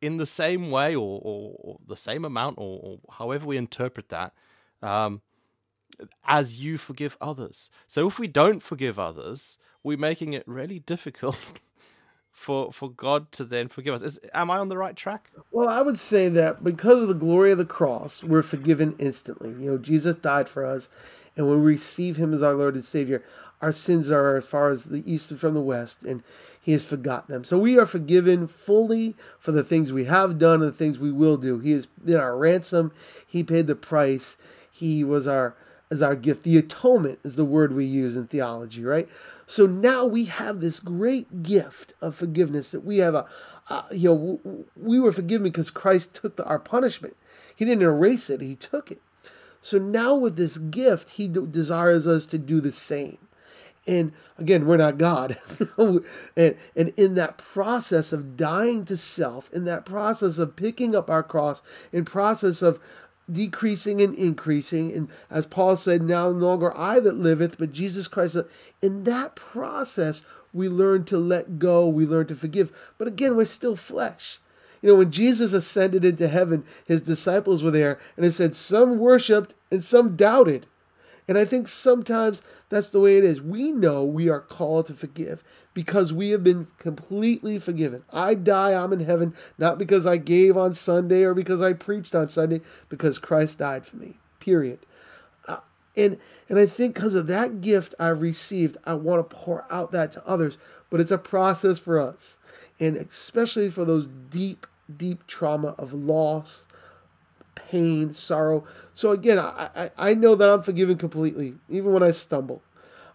In 0.00 0.18
the 0.18 0.26
same 0.26 0.70
way, 0.70 0.94
or, 0.94 1.18
or, 1.22 1.56
or 1.58 1.78
the 1.88 1.96
same 1.96 2.26
amount, 2.26 2.58
or, 2.58 2.78
or, 2.82 2.98
however 3.14 3.46
we 3.46 3.56
interpret 3.56 4.10
that, 4.10 4.34
um, 4.82 5.22
as 6.26 6.62
you 6.62 6.76
forgive 6.76 7.16
others. 7.22 7.70
So 7.86 8.06
if 8.06 8.18
we 8.18 8.26
don't 8.26 8.62
forgive 8.62 8.98
others, 8.98 9.56
we're 9.82 9.96
making 9.96 10.34
it 10.34 10.46
really 10.46 10.78
difficult 10.86 11.54
for 12.34 12.72
for 12.72 12.90
God 12.90 13.30
to 13.32 13.44
then 13.44 13.68
forgive 13.68 13.94
us. 13.94 14.02
Is, 14.02 14.20
am 14.34 14.50
I 14.50 14.58
on 14.58 14.68
the 14.68 14.76
right 14.76 14.96
track? 14.96 15.30
Well, 15.52 15.68
I 15.68 15.80
would 15.80 15.98
say 15.98 16.28
that 16.28 16.64
because 16.64 17.00
of 17.00 17.08
the 17.08 17.14
glory 17.14 17.52
of 17.52 17.58
the 17.58 17.64
cross, 17.64 18.22
we're 18.22 18.42
forgiven 18.42 18.96
instantly. 18.98 19.50
You 19.50 19.70
know, 19.70 19.78
Jesus 19.78 20.16
died 20.16 20.48
for 20.48 20.64
us, 20.64 20.90
and 21.36 21.48
when 21.48 21.60
we 21.60 21.72
receive 21.72 22.16
Him 22.16 22.34
as 22.34 22.42
our 22.42 22.54
Lord 22.54 22.74
and 22.74 22.84
Savior, 22.84 23.22
our 23.62 23.72
sins 23.72 24.10
are 24.10 24.36
as 24.36 24.46
far 24.46 24.70
as 24.70 24.86
the 24.86 25.08
east 25.10 25.34
from 25.36 25.54
the 25.54 25.60
west, 25.60 26.02
and 26.02 26.24
He 26.60 26.72
has 26.72 26.84
forgot 26.84 27.28
them. 27.28 27.44
So 27.44 27.56
we 27.56 27.78
are 27.78 27.86
forgiven 27.86 28.48
fully 28.48 29.14
for 29.38 29.52
the 29.52 29.64
things 29.64 29.92
we 29.92 30.04
have 30.06 30.38
done 30.38 30.60
and 30.60 30.70
the 30.70 30.76
things 30.76 30.98
we 30.98 31.12
will 31.12 31.36
do. 31.36 31.60
He 31.60 31.70
has 31.70 31.86
been 31.86 32.16
our 32.16 32.36
ransom. 32.36 32.92
He 33.26 33.44
paid 33.44 33.68
the 33.68 33.76
price. 33.76 34.36
He 34.70 35.04
was 35.04 35.28
our 35.28 35.54
as 35.94 36.02
our 36.02 36.16
gift. 36.16 36.42
The 36.42 36.58
atonement 36.58 37.20
is 37.24 37.36
the 37.36 37.44
word 37.44 37.72
we 37.72 37.86
use 37.86 38.16
in 38.16 38.26
theology, 38.26 38.84
right? 38.84 39.08
So 39.46 39.66
now 39.66 40.04
we 40.04 40.26
have 40.26 40.60
this 40.60 40.80
great 40.80 41.42
gift 41.42 41.94
of 42.02 42.14
forgiveness 42.14 42.72
that 42.72 42.84
we 42.84 42.98
have 42.98 43.14
a, 43.14 43.26
you 43.92 44.10
know, 44.44 44.64
we 44.76 45.00
were 45.00 45.12
forgiven 45.12 45.44
because 45.44 45.70
Christ 45.70 46.14
took 46.14 46.36
the, 46.36 46.44
our 46.44 46.58
punishment. 46.58 47.16
He 47.56 47.64
didn't 47.64 47.82
erase 47.82 48.28
it, 48.28 48.40
he 48.42 48.56
took 48.56 48.90
it. 48.90 49.00
So 49.60 49.78
now 49.78 50.14
with 50.14 50.36
this 50.36 50.58
gift, 50.58 51.10
he 51.10 51.28
desires 51.28 52.06
us 52.06 52.26
to 52.26 52.36
do 52.36 52.60
the 52.60 52.72
same. 52.72 53.16
And 53.86 54.12
again, 54.38 54.66
we're 54.66 54.78
not 54.78 54.98
God. 54.98 55.38
and, 55.78 56.04
and 56.36 56.92
in 56.96 57.14
that 57.14 57.38
process 57.38 58.12
of 58.12 58.36
dying 58.36 58.84
to 58.86 58.96
self, 58.96 59.50
in 59.52 59.64
that 59.66 59.84
process 59.84 60.38
of 60.38 60.56
picking 60.56 60.94
up 60.94 61.10
our 61.10 61.22
cross, 61.22 61.62
in 61.92 62.04
process 62.04 62.62
of 62.62 62.80
decreasing 63.30 64.00
and 64.00 64.14
increasing. 64.14 64.92
And 64.92 65.08
as 65.30 65.46
Paul 65.46 65.76
said, 65.76 66.02
now 66.02 66.30
no 66.30 66.46
longer 66.46 66.76
I 66.76 67.00
that 67.00 67.16
liveth, 67.16 67.58
but 67.58 67.72
Jesus 67.72 68.08
Christ. 68.08 68.36
In 68.82 69.04
that 69.04 69.34
process, 69.34 70.22
we 70.52 70.68
learn 70.68 71.04
to 71.06 71.18
let 71.18 71.58
go, 71.58 71.88
we 71.88 72.06
learn 72.06 72.26
to 72.28 72.36
forgive. 72.36 72.92
But 72.98 73.08
again, 73.08 73.36
we're 73.36 73.46
still 73.46 73.76
flesh. 73.76 74.38
You 74.82 74.90
know, 74.90 74.96
when 74.96 75.10
Jesus 75.10 75.54
ascended 75.54 76.04
into 76.04 76.28
heaven, 76.28 76.64
his 76.84 77.00
disciples 77.00 77.62
were 77.62 77.70
there, 77.70 77.98
and 78.16 78.26
it 78.26 78.32
said 78.32 78.54
some 78.54 78.98
worshiped 78.98 79.54
and 79.70 79.82
some 79.82 80.14
doubted. 80.14 80.66
And 81.26 81.38
I 81.38 81.44
think 81.44 81.68
sometimes 81.68 82.42
that's 82.68 82.90
the 82.90 83.00
way 83.00 83.16
it 83.16 83.24
is. 83.24 83.40
We 83.40 83.72
know 83.72 84.04
we 84.04 84.28
are 84.28 84.40
called 84.40 84.86
to 84.86 84.94
forgive 84.94 85.42
because 85.72 86.12
we 86.12 86.30
have 86.30 86.44
been 86.44 86.68
completely 86.78 87.58
forgiven. 87.58 88.04
I 88.12 88.34
die, 88.34 88.74
I'm 88.74 88.92
in 88.92 89.00
heaven, 89.00 89.34
not 89.58 89.78
because 89.78 90.06
I 90.06 90.18
gave 90.18 90.56
on 90.56 90.74
Sunday 90.74 91.24
or 91.24 91.34
because 91.34 91.62
I 91.62 91.72
preached 91.72 92.14
on 92.14 92.28
Sunday, 92.28 92.60
because 92.88 93.18
Christ 93.18 93.58
died 93.58 93.86
for 93.86 93.96
me. 93.96 94.18
Period. 94.38 94.80
Uh, 95.48 95.58
and 95.96 96.18
and 96.48 96.58
I 96.58 96.66
think 96.66 96.94
because 96.94 97.14
of 97.14 97.26
that 97.28 97.62
gift 97.62 97.94
I've 97.98 98.20
received, 98.20 98.76
I 98.84 98.94
want 98.94 99.28
to 99.28 99.36
pour 99.36 99.64
out 99.70 99.92
that 99.92 100.12
to 100.12 100.26
others. 100.26 100.58
But 100.90 101.00
it's 101.00 101.10
a 101.10 101.18
process 101.18 101.78
for 101.78 101.98
us, 101.98 102.38
and 102.78 102.96
especially 102.96 103.70
for 103.70 103.84
those 103.84 104.06
deep, 104.06 104.66
deep 104.94 105.26
trauma 105.26 105.74
of 105.78 105.92
loss, 105.94 106.66
pain, 107.54 108.14
sorrow. 108.14 108.64
So 108.94 109.10
again, 109.10 109.38
I, 109.38 109.70
I, 109.74 109.90
I 109.98 110.14
know 110.14 110.34
that 110.34 110.50
I'm 110.50 110.62
forgiven 110.62 110.96
completely, 110.98 111.54
even 111.68 111.92
when 111.92 112.02
I 112.02 112.10
stumble. 112.10 112.62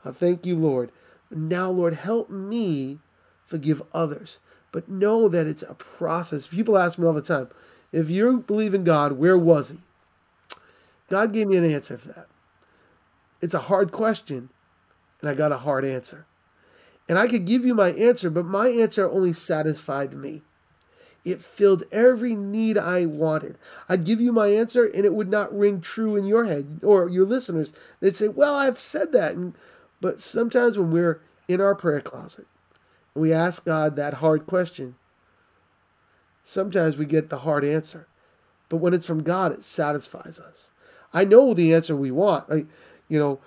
Thank 0.05 0.45
you, 0.45 0.57
Lord. 0.57 0.91
Now, 1.29 1.69
Lord, 1.69 1.93
help 1.93 2.29
me 2.29 2.99
forgive 3.45 3.81
others. 3.93 4.39
But 4.71 4.87
know 4.87 5.27
that 5.27 5.47
it's 5.47 5.63
a 5.63 5.73
process. 5.73 6.47
People 6.47 6.77
ask 6.77 6.97
me 6.99 7.07
all 7.07 7.13
the 7.13 7.21
time, 7.21 7.49
if 7.91 8.09
you 8.09 8.39
believe 8.39 8.73
in 8.73 8.83
God, 8.83 9.13
where 9.13 9.37
was 9.37 9.69
he? 9.69 9.79
God 11.09 11.33
gave 11.33 11.47
me 11.47 11.57
an 11.57 11.65
answer 11.65 11.97
for 11.97 12.09
that. 12.09 12.27
It's 13.41 13.55
a 13.55 13.61
hard 13.61 13.91
question, 13.91 14.49
and 15.21 15.29
I 15.29 15.33
got 15.33 15.51
a 15.51 15.57
hard 15.57 15.83
answer. 15.85 16.27
And 17.07 17.17
I 17.17 17.27
could 17.27 17.45
give 17.45 17.65
you 17.65 17.73
my 17.73 17.89
answer, 17.89 18.29
but 18.29 18.45
my 18.45 18.67
answer 18.67 19.09
only 19.09 19.33
satisfied 19.33 20.13
me. 20.13 20.43
It 21.31 21.41
filled 21.41 21.83
every 21.91 22.35
need 22.35 22.77
I 22.77 23.05
wanted. 23.05 23.57
I'd 23.87 24.05
give 24.05 24.21
you 24.21 24.31
my 24.31 24.47
answer 24.47 24.85
and 24.85 25.05
it 25.05 25.13
would 25.13 25.29
not 25.29 25.57
ring 25.57 25.81
true 25.81 26.15
in 26.15 26.25
your 26.25 26.45
head 26.45 26.81
or 26.83 27.09
your 27.09 27.25
listeners. 27.25 27.73
They'd 27.99 28.15
say, 28.15 28.27
Well, 28.27 28.55
I've 28.55 28.79
said 28.79 29.11
that. 29.13 29.33
And, 29.33 29.55
but 30.01 30.19
sometimes 30.19 30.77
when 30.77 30.91
we're 30.91 31.21
in 31.47 31.61
our 31.61 31.75
prayer 31.75 32.01
closet 32.01 32.47
and 33.13 33.21
we 33.21 33.33
ask 33.33 33.65
God 33.65 33.95
that 33.95 34.15
hard 34.15 34.45
question, 34.45 34.95
sometimes 36.43 36.97
we 36.97 37.05
get 37.05 37.29
the 37.29 37.39
hard 37.39 37.63
answer. 37.63 38.07
But 38.69 38.77
when 38.77 38.93
it's 38.93 39.05
from 39.05 39.23
God, 39.23 39.51
it 39.51 39.63
satisfies 39.63 40.39
us. 40.39 40.71
I 41.13 41.25
know 41.25 41.53
the 41.53 41.73
answer 41.73 41.95
we 41.95 42.11
want. 42.11 42.47
You 43.07 43.19
know, 43.19 43.39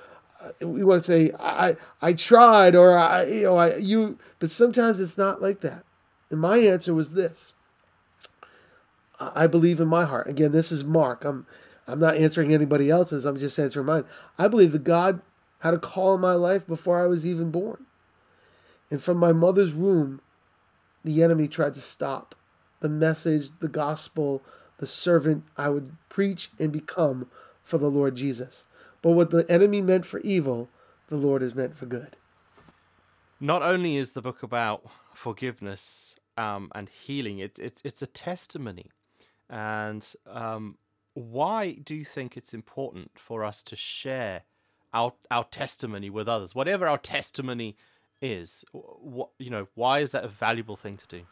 uh, 0.42 0.66
we 0.66 0.84
want 0.84 1.04
to 1.04 1.06
say 1.06 1.30
I 1.38 1.76
I 2.00 2.12
tried 2.14 2.74
or 2.74 2.98
I 2.98 3.24
you 3.24 3.44
know 3.44 3.56
I 3.56 3.76
you 3.76 4.18
but 4.40 4.50
sometimes 4.50 4.98
it's 5.00 5.16
not 5.16 5.40
like 5.40 5.60
that. 5.60 5.84
And 6.30 6.40
my 6.40 6.58
answer 6.58 6.92
was 6.94 7.10
this. 7.10 7.52
I 9.34 9.46
believe 9.46 9.80
in 9.80 9.88
my 9.88 10.04
heart. 10.04 10.28
Again, 10.28 10.52
this 10.52 10.72
is 10.72 10.84
Mark. 10.84 11.24
I'm 11.24 11.46
I'm 11.86 12.00
not 12.00 12.16
answering 12.16 12.52
anybody 12.52 12.90
else's. 12.90 13.24
I'm 13.24 13.38
just 13.38 13.58
answering 13.58 13.86
mine. 13.86 14.04
I 14.38 14.48
believe 14.48 14.72
that 14.72 14.84
God 14.84 15.20
had 15.60 15.74
a 15.74 15.78
call 15.78 16.14
in 16.14 16.20
my 16.20 16.34
life 16.34 16.66
before 16.66 17.02
I 17.02 17.06
was 17.06 17.26
even 17.26 17.50
born. 17.50 17.86
And 18.90 19.02
from 19.02 19.16
my 19.16 19.32
mother's 19.32 19.74
womb, 19.74 20.20
the 21.04 21.22
enemy 21.22 21.48
tried 21.48 21.74
to 21.74 21.80
stop 21.80 22.34
the 22.80 22.88
message, 22.88 23.50
the 23.60 23.68
gospel, 23.68 24.42
the 24.78 24.86
servant 24.86 25.44
I 25.56 25.68
would 25.68 25.96
preach 26.08 26.50
and 26.58 26.72
become 26.72 27.28
for 27.62 27.78
the 27.78 27.88
Lord 27.88 28.16
Jesus. 28.16 28.66
But 29.00 29.12
what 29.12 29.30
the 29.30 29.46
enemy 29.48 29.80
meant 29.80 30.04
for 30.04 30.20
evil, 30.20 30.68
the 31.08 31.16
Lord 31.16 31.42
has 31.42 31.54
meant 31.54 31.76
for 31.76 31.86
good. 31.86 32.16
Not 33.40 33.62
only 33.62 33.96
is 33.96 34.12
the 34.12 34.22
book 34.22 34.42
about 34.42 34.84
forgiveness 35.14 36.16
um, 36.36 36.70
and 36.74 36.88
healing, 36.88 37.38
it, 37.38 37.58
it's 37.58 37.82
it's 37.84 38.02
a 38.02 38.06
testimony 38.06 38.90
and 39.52 40.04
um, 40.26 40.78
why 41.12 41.74
do 41.84 41.94
you 41.94 42.06
think 42.06 42.36
it's 42.36 42.54
important 42.54 43.10
for 43.14 43.44
us 43.44 43.62
to 43.64 43.76
share 43.76 44.42
our 44.94 45.12
our 45.30 45.44
testimony 45.44 46.08
with 46.08 46.26
others, 46.26 46.54
whatever 46.54 46.88
our 46.88 46.96
testimony 46.96 47.76
is? 48.22 48.64
What 48.72 49.28
you 49.38 49.50
know, 49.50 49.68
why 49.74 49.98
is 50.00 50.12
that 50.12 50.24
a 50.24 50.28
valuable 50.28 50.74
thing 50.74 50.96
to 50.96 51.06
do? 51.06 51.22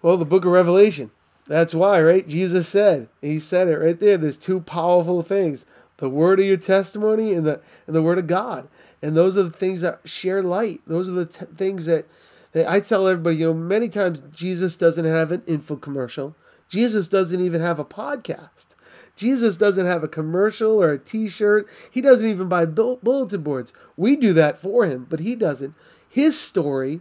Well, 0.00 0.16
the 0.16 0.24
Book 0.24 0.46
of 0.46 0.52
Revelation. 0.52 1.10
That's 1.46 1.74
why, 1.74 2.00
right? 2.00 2.26
Jesus 2.26 2.68
said. 2.68 3.08
He 3.20 3.38
said 3.38 3.68
it 3.68 3.76
right 3.76 3.98
there. 3.98 4.16
There's 4.16 4.38
two 4.38 4.60
powerful 4.60 5.20
things: 5.20 5.66
the 5.98 6.08
word 6.08 6.40
of 6.40 6.46
your 6.46 6.56
testimony 6.56 7.34
and 7.34 7.46
the 7.46 7.60
and 7.86 7.94
the 7.94 8.02
word 8.02 8.18
of 8.18 8.26
God. 8.26 8.68
And 9.02 9.14
those 9.14 9.36
are 9.36 9.42
the 9.42 9.50
things 9.50 9.82
that 9.82 10.00
share 10.06 10.42
light. 10.42 10.80
Those 10.86 11.10
are 11.10 11.12
the 11.12 11.26
t- 11.26 11.44
things 11.44 11.84
that 11.84 12.06
that 12.52 12.66
I 12.66 12.80
tell 12.80 13.06
everybody. 13.06 13.36
You 13.36 13.48
know, 13.48 13.54
many 13.54 13.90
times 13.90 14.22
Jesus 14.32 14.76
doesn't 14.78 15.04
have 15.04 15.30
an 15.30 15.42
info 15.46 15.76
commercial. 15.76 16.34
Jesus 16.70 17.08
doesn't 17.08 17.44
even 17.44 17.60
have 17.60 17.78
a 17.78 17.84
podcast. 17.84 18.76
Jesus 19.16 19.56
doesn't 19.58 19.84
have 19.84 20.02
a 20.02 20.08
commercial 20.08 20.82
or 20.82 20.92
a 20.92 20.98
t 20.98 21.28
shirt. 21.28 21.68
He 21.90 22.00
doesn't 22.00 22.26
even 22.26 22.48
buy 22.48 22.64
bulletin 22.64 23.42
boards. 23.42 23.72
We 23.96 24.16
do 24.16 24.32
that 24.32 24.62
for 24.62 24.86
him, 24.86 25.06
but 25.10 25.20
he 25.20 25.34
doesn't. 25.34 25.74
His 26.08 26.40
story, 26.40 27.00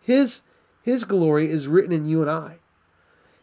his, 0.00 0.42
his 0.82 1.04
glory 1.04 1.50
is 1.50 1.68
written 1.68 1.92
in 1.92 2.06
you 2.06 2.22
and 2.22 2.30
I. 2.30 2.58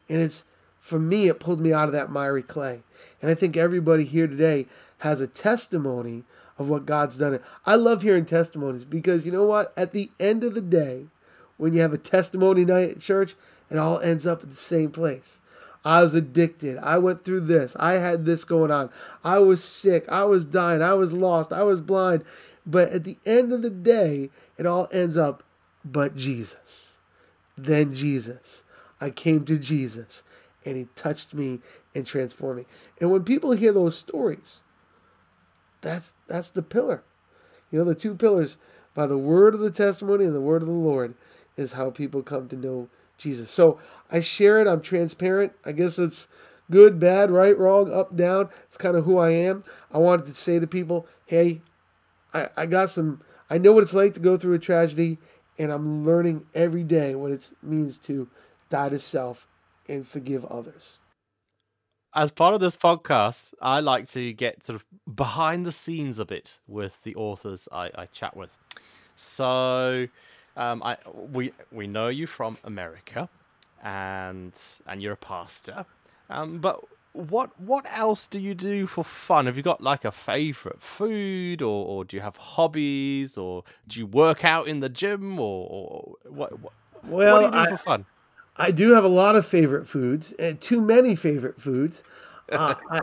And 0.10 0.20
it's, 0.22 0.46
for 0.80 1.00
me, 1.00 1.28
it 1.28 1.40
pulled 1.40 1.60
me 1.60 1.72
out 1.72 1.88
of 1.88 1.94
that 1.94 2.10
miry 2.10 2.44
clay. 2.44 2.82
And 3.22 3.30
I 3.30 3.36
think 3.36 3.56
everybody 3.56 4.06
here 4.06 4.28
today 4.28 4.66
has 5.00 5.22
a 5.22 5.28
testimony 5.28 6.24
of 6.58 6.70
what 6.70 6.86
God's 6.86 7.18
done. 7.18 7.40
I 7.66 7.76
love 7.76 8.02
hearing 8.02 8.26
testimonies 8.26 8.84
because 8.84 9.26
you 9.26 9.32
know 9.32 9.46
what? 9.46 9.74
At 9.76 9.92
the 9.92 10.12
end 10.20 10.44
of 10.44 10.54
the 10.54 10.62
day, 10.62 11.08
when 11.58 11.74
you 11.74 11.82
have 11.82 11.94
a 11.94 11.98
testimony 11.98 12.66
night 12.66 12.90
at 12.90 13.00
church, 13.02 13.36
it 13.70 13.78
all 13.78 14.00
ends 14.00 14.26
up 14.26 14.44
at 14.44 14.50
the 14.50 14.56
same 14.56 14.92
place. 14.92 15.41
I 15.84 16.04
was 16.04 16.14
addicted. 16.14 16.78
I 16.78 16.98
went 17.00 17.24
through 17.24 17.42
this. 17.42 17.76
I 17.80 17.94
had 17.94 18.26
this 18.26 18.44
going 18.44 18.72
on. 18.72 18.90
I 19.24 19.40
was 19.40 19.64
sick. 19.64 20.08
I 20.10 20.26
was 20.26 20.46
dying. 20.46 20.82
I 20.82 20.94
was 20.94 21.12
lost. 21.12 21.52
I 21.52 21.64
was 21.64 21.82
blind. 21.82 22.24
But 22.66 22.90
at 22.90 23.04
the 23.04 23.18
end 23.26 23.52
of 23.52 23.64
the 23.64 23.72
day, 23.72 24.30
it 24.58 24.66
all 24.66 24.88
ends 24.92 25.18
up, 25.18 25.44
but 25.84 26.16
Jesus. 26.16 27.00
Then 27.58 27.94
Jesus. 27.94 28.64
I 29.00 29.10
came 29.10 29.46
to 29.46 29.58
Jesus 29.58 30.24
and 30.64 30.78
he 30.78 30.88
touched 30.96 31.34
me 31.34 31.60
and 31.96 32.06
transformed 32.06 32.60
me. 32.60 32.66
And 33.00 33.12
when 33.12 33.24
people 33.24 33.52
hear 33.52 33.74
those 33.74 33.98
stories, 33.98 34.62
that's 35.82 36.14
that's 36.28 36.52
the 36.52 36.62
pillar. 36.62 37.04
You 37.72 37.80
know, 37.80 37.86
the 37.86 37.96
two 37.96 38.14
pillars 38.14 38.58
by 38.94 39.08
the 39.08 39.18
word 39.18 39.56
of 39.56 39.60
the 39.62 39.72
testimony 39.72 40.26
and 40.26 40.36
the 40.36 40.42
word 40.42 40.62
of 40.62 40.68
the 40.68 40.74
Lord 40.74 41.16
is 41.58 41.74
how 41.74 41.90
people 41.90 42.22
come 42.22 42.48
to 42.50 42.56
know 42.56 42.90
Jesus. 43.22 43.52
So 43.52 43.80
I 44.12 44.20
share 44.20 44.60
it. 44.60 44.68
I'm 44.68 44.82
transparent. 44.82 45.54
I 45.64 45.72
guess 45.72 46.00
it's 46.00 46.28
good, 46.70 47.00
bad, 47.00 47.30
right, 47.30 47.58
wrong, 47.58 47.94
up, 47.94 48.16
down. 48.16 48.50
It's 48.66 48.78
kind 48.78 48.96
of 48.96 49.06
who 49.06 49.18
I 49.18 49.32
am. 49.32 49.64
I 49.92 50.00
wanted 50.00 50.26
to 50.26 50.34
say 50.34 50.60
to 50.60 50.68
people, 50.68 51.06
hey, 51.26 51.62
I, 52.34 52.50
I 52.58 52.66
got 52.66 52.90
some, 52.90 53.22
I 53.50 53.58
know 53.58 53.74
what 53.74 53.84
it's 53.84 53.94
like 53.94 54.14
to 54.16 54.20
go 54.20 54.38
through 54.38 54.54
a 54.54 54.60
tragedy, 54.60 55.20
and 55.60 55.72
I'm 55.72 56.06
learning 56.06 56.46
every 56.56 56.84
day 56.84 57.14
what 57.14 57.32
it 57.32 57.52
means 57.62 58.00
to 58.00 58.30
die 58.70 58.90
to 58.90 59.00
self 59.00 59.48
and 59.88 60.08
forgive 60.08 60.46
others. 60.46 60.98
As 62.14 62.32
part 62.32 62.54
of 62.54 62.60
this 62.60 62.76
podcast, 62.76 63.54
I 63.62 63.80
like 63.80 64.10
to 64.10 64.34
get 64.34 64.66
sort 64.66 64.76
of 64.76 65.16
behind 65.16 65.66
the 65.66 65.72
scenes 65.72 66.20
a 66.20 66.26
bit 66.26 66.60
with 66.68 67.02
the 67.04 67.16
authors 67.16 67.70
I, 67.72 67.90
I 67.96 68.06
chat 68.08 68.36
with. 68.36 68.58
So 69.16 70.08
um, 70.58 70.82
I 70.84 70.98
we 71.32 71.54
we 71.72 71.88
know 71.88 72.08
you 72.08 72.28
from 72.28 72.58
America, 72.64 73.30
and 73.84 74.60
and 74.88 75.02
you're 75.02 75.14
a 75.14 75.18
pastor. 75.18 75.86
Um, 76.30 76.60
but 76.60 76.84
what 77.14 77.60
what 77.60 77.86
else 77.92 78.28
do 78.28 78.40
you 78.40 78.54
do 78.54 78.88
for 78.88 79.04
fun? 79.04 79.46
Have 79.46 79.58
you 79.58 79.64
got 79.64 79.82
like 79.82 80.06
a 80.06 80.12
favorite 80.12 80.82
food, 80.82 81.62
or, 81.62 81.86
or 81.86 82.06
do 82.06 82.16
you 82.16 82.22
have 82.22 82.38
hobbies, 82.38 83.38
or 83.38 83.64
do 83.88 84.00
you 84.00 84.06
work 84.06 84.46
out 84.46 84.68
in 84.68 84.80
the 84.80 84.90
gym, 84.90 85.40
or, 85.40 85.68
or 85.70 86.16
what, 86.30 86.60
what? 86.60 86.74
Well, 87.04 87.42
what 87.42 87.52
do 87.52 87.58
you 87.58 87.64
do 87.64 87.74
I, 87.74 87.78
for 87.78 87.84
fun? 87.84 88.06
I 88.58 88.72
do 88.72 88.94
have 88.94 89.04
a 89.04 89.10
lot 89.10 89.36
of 89.36 89.46
favorite 89.46 89.88
foods, 89.88 90.34
and 90.34 90.60
too 90.62 90.82
many 90.82 91.16
favorite 91.16 91.60
foods. 91.62 92.04
Uh, 92.52 92.76
I, 92.90 93.02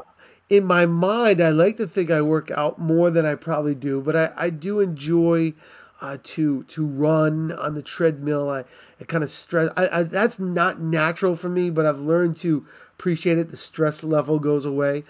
in 0.49 0.65
my 0.65 0.87
mind, 0.87 1.41
I 1.41 1.51
like 1.51 1.77
to 1.79 1.87
think 1.87 2.11
I 2.11 2.23
work 2.23 2.51
out 2.51 2.79
more 2.79 3.11
than 3.11 3.27
I 3.27 3.35
probably 3.35 3.75
do, 3.75 4.01
but 4.01 4.17
I, 4.17 4.33
I 4.37 4.51
do 4.51 4.81
enjoy 4.81 5.53
uh, 6.01 6.19
to 6.23 6.63
to 6.65 6.87
run 6.87 7.53
on 7.53 7.75
the 7.75 7.83
treadmill. 7.83 8.51
I, 8.51 8.65
I 9.01 9.05
kind 9.07 9.25
of 9.25 9.31
stress. 9.31 9.71
I, 9.77 10.01
I, 10.01 10.03
that's 10.05 10.39
not 10.39 10.81
natural 10.81 11.37
for 11.37 11.49
me, 11.49 11.71
but 11.71 11.87
I've 11.87 12.01
learned 12.01 12.37
to 12.39 12.65
appreciate 12.99 13.39
it. 13.39 13.51
The 13.51 13.57
stress 13.57 14.05
level 14.05 14.39
goes 14.39 14.65
away. 14.65 15.05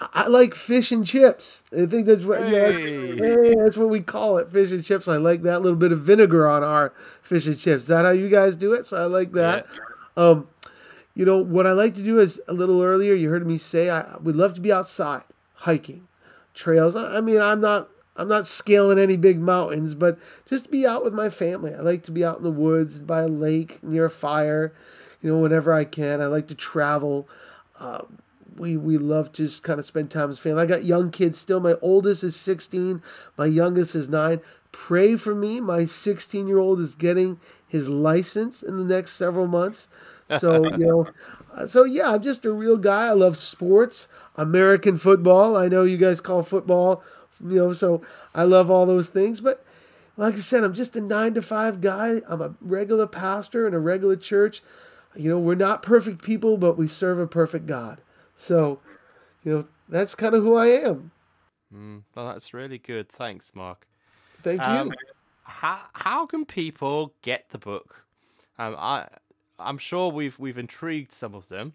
I, 0.00 0.08
I 0.12 0.26
like 0.26 0.54
fish 0.54 0.90
and 0.90 1.06
chips. 1.06 1.64
I 1.72 1.86
think 1.86 2.06
that's 2.06 2.24
what 2.24 2.40
hey. 2.40 3.14
yeah, 3.14 3.14
hey, 3.14 3.54
that's 3.54 3.76
what 3.76 3.88
we 3.88 4.00
call 4.00 4.38
it, 4.38 4.50
fish 4.50 4.72
and 4.72 4.84
chips. 4.84 5.06
I 5.06 5.16
like 5.16 5.42
that 5.42 5.62
little 5.62 5.78
bit 5.78 5.92
of 5.92 6.00
vinegar 6.00 6.48
on 6.48 6.64
our 6.64 6.92
fish 7.22 7.46
and 7.46 7.58
chips. 7.58 7.82
Is 7.82 7.88
that 7.88 8.04
how 8.04 8.10
you 8.10 8.28
guys 8.28 8.56
do 8.56 8.72
it? 8.72 8.84
So 8.84 8.96
I 8.96 9.04
like 9.04 9.32
that. 9.32 9.66
Yeah. 9.72 10.24
Um, 10.24 10.48
you 11.14 11.24
know 11.24 11.38
what 11.38 11.66
I 11.66 11.72
like 11.72 11.94
to 11.94 12.02
do 12.02 12.18
is 12.18 12.40
a 12.48 12.52
little 12.52 12.82
earlier. 12.82 13.14
You 13.14 13.28
heard 13.28 13.46
me 13.46 13.58
say 13.58 13.90
I 13.90 14.16
would 14.16 14.34
love 14.34 14.54
to 14.54 14.60
be 14.60 14.72
outside 14.72 15.22
hiking, 15.54 16.08
trails. 16.54 16.96
I 16.96 17.20
mean, 17.20 17.40
I'm 17.40 17.60
not 17.60 17.88
I'm 18.16 18.28
not 18.28 18.46
scaling 18.46 18.98
any 18.98 19.16
big 19.16 19.38
mountains, 19.40 19.94
but 19.94 20.18
just 20.46 20.70
be 20.70 20.86
out 20.86 21.02
with 21.02 21.14
my 21.14 21.30
family. 21.30 21.74
I 21.74 21.80
like 21.80 22.02
to 22.04 22.10
be 22.10 22.24
out 22.24 22.38
in 22.38 22.44
the 22.44 22.50
woods 22.50 23.00
by 23.00 23.22
a 23.22 23.28
lake 23.28 23.82
near 23.82 24.04
a 24.06 24.10
fire, 24.10 24.72
you 25.22 25.30
know, 25.30 25.38
whenever 25.38 25.72
I 25.72 25.84
can. 25.84 26.20
I 26.20 26.26
like 26.26 26.46
to 26.48 26.54
travel. 26.54 27.28
Uh, 27.80 28.02
we 28.56 28.76
we 28.76 28.98
love 28.98 29.32
to 29.32 29.44
just 29.44 29.62
kind 29.62 29.80
of 29.80 29.86
spend 29.86 30.10
time 30.10 30.30
as 30.30 30.38
family. 30.38 30.62
I 30.62 30.66
got 30.66 30.84
young 30.84 31.10
kids 31.10 31.38
still. 31.38 31.60
My 31.60 31.74
oldest 31.80 32.22
is 32.22 32.36
16. 32.36 33.02
My 33.38 33.46
youngest 33.46 33.94
is 33.94 34.08
nine. 34.08 34.40
Pray 34.72 35.16
for 35.16 35.34
me. 35.34 35.60
My 35.60 35.86
16 35.86 36.46
year 36.46 36.58
old 36.58 36.80
is 36.80 36.94
getting 36.94 37.40
his 37.66 37.88
license 37.88 38.62
in 38.62 38.76
the 38.76 38.84
next 38.84 39.14
several 39.14 39.46
months. 39.46 39.88
So 40.38 40.64
you 40.76 40.86
know, 40.86 41.06
uh, 41.54 41.66
so 41.66 41.84
yeah, 41.84 42.10
I'm 42.12 42.22
just 42.22 42.44
a 42.44 42.52
real 42.52 42.76
guy. 42.76 43.06
I 43.06 43.12
love 43.12 43.36
sports, 43.36 44.08
American 44.36 44.98
football. 44.98 45.56
I 45.56 45.68
know 45.68 45.84
you 45.84 45.96
guys 45.96 46.20
call 46.20 46.42
football 46.42 47.02
you 47.42 47.56
know, 47.56 47.72
so 47.72 48.02
I 48.34 48.44
love 48.44 48.70
all 48.70 48.86
those 48.86 49.10
things. 49.10 49.40
But 49.40 49.64
like 50.16 50.34
I 50.34 50.38
said, 50.38 50.64
I'm 50.64 50.74
just 50.74 50.96
a 50.96 51.00
nine 51.00 51.34
to 51.34 51.42
five 51.42 51.80
guy. 51.80 52.20
I'm 52.28 52.40
a 52.40 52.54
regular 52.60 53.06
pastor 53.06 53.66
in 53.66 53.74
a 53.74 53.78
regular 53.78 54.16
church. 54.16 54.62
You 55.14 55.30
know, 55.30 55.38
we're 55.38 55.54
not 55.54 55.82
perfect 55.82 56.22
people, 56.22 56.56
but 56.56 56.78
we 56.78 56.88
serve 56.88 57.18
a 57.18 57.26
perfect 57.26 57.66
God. 57.66 58.00
So, 58.34 58.80
you 59.44 59.52
know, 59.52 59.66
that's 59.88 60.14
kind 60.14 60.34
of 60.34 60.42
who 60.42 60.54
I 60.54 60.66
am. 60.68 61.10
Mm, 61.74 62.02
well, 62.14 62.28
that's 62.28 62.54
really 62.54 62.78
good. 62.78 63.08
Thanks, 63.08 63.54
Mark. 63.54 63.86
Thank 64.42 64.66
um, 64.66 64.88
you. 64.88 64.94
How 65.44 65.80
how 65.92 66.26
can 66.26 66.44
people 66.44 67.12
get 67.22 67.46
the 67.50 67.58
book? 67.58 68.04
Um, 68.58 68.76
I 68.78 69.08
I'm 69.58 69.78
sure 69.78 70.10
we've 70.10 70.38
we've 70.38 70.58
intrigued 70.58 71.12
some 71.12 71.34
of 71.34 71.48
them, 71.48 71.72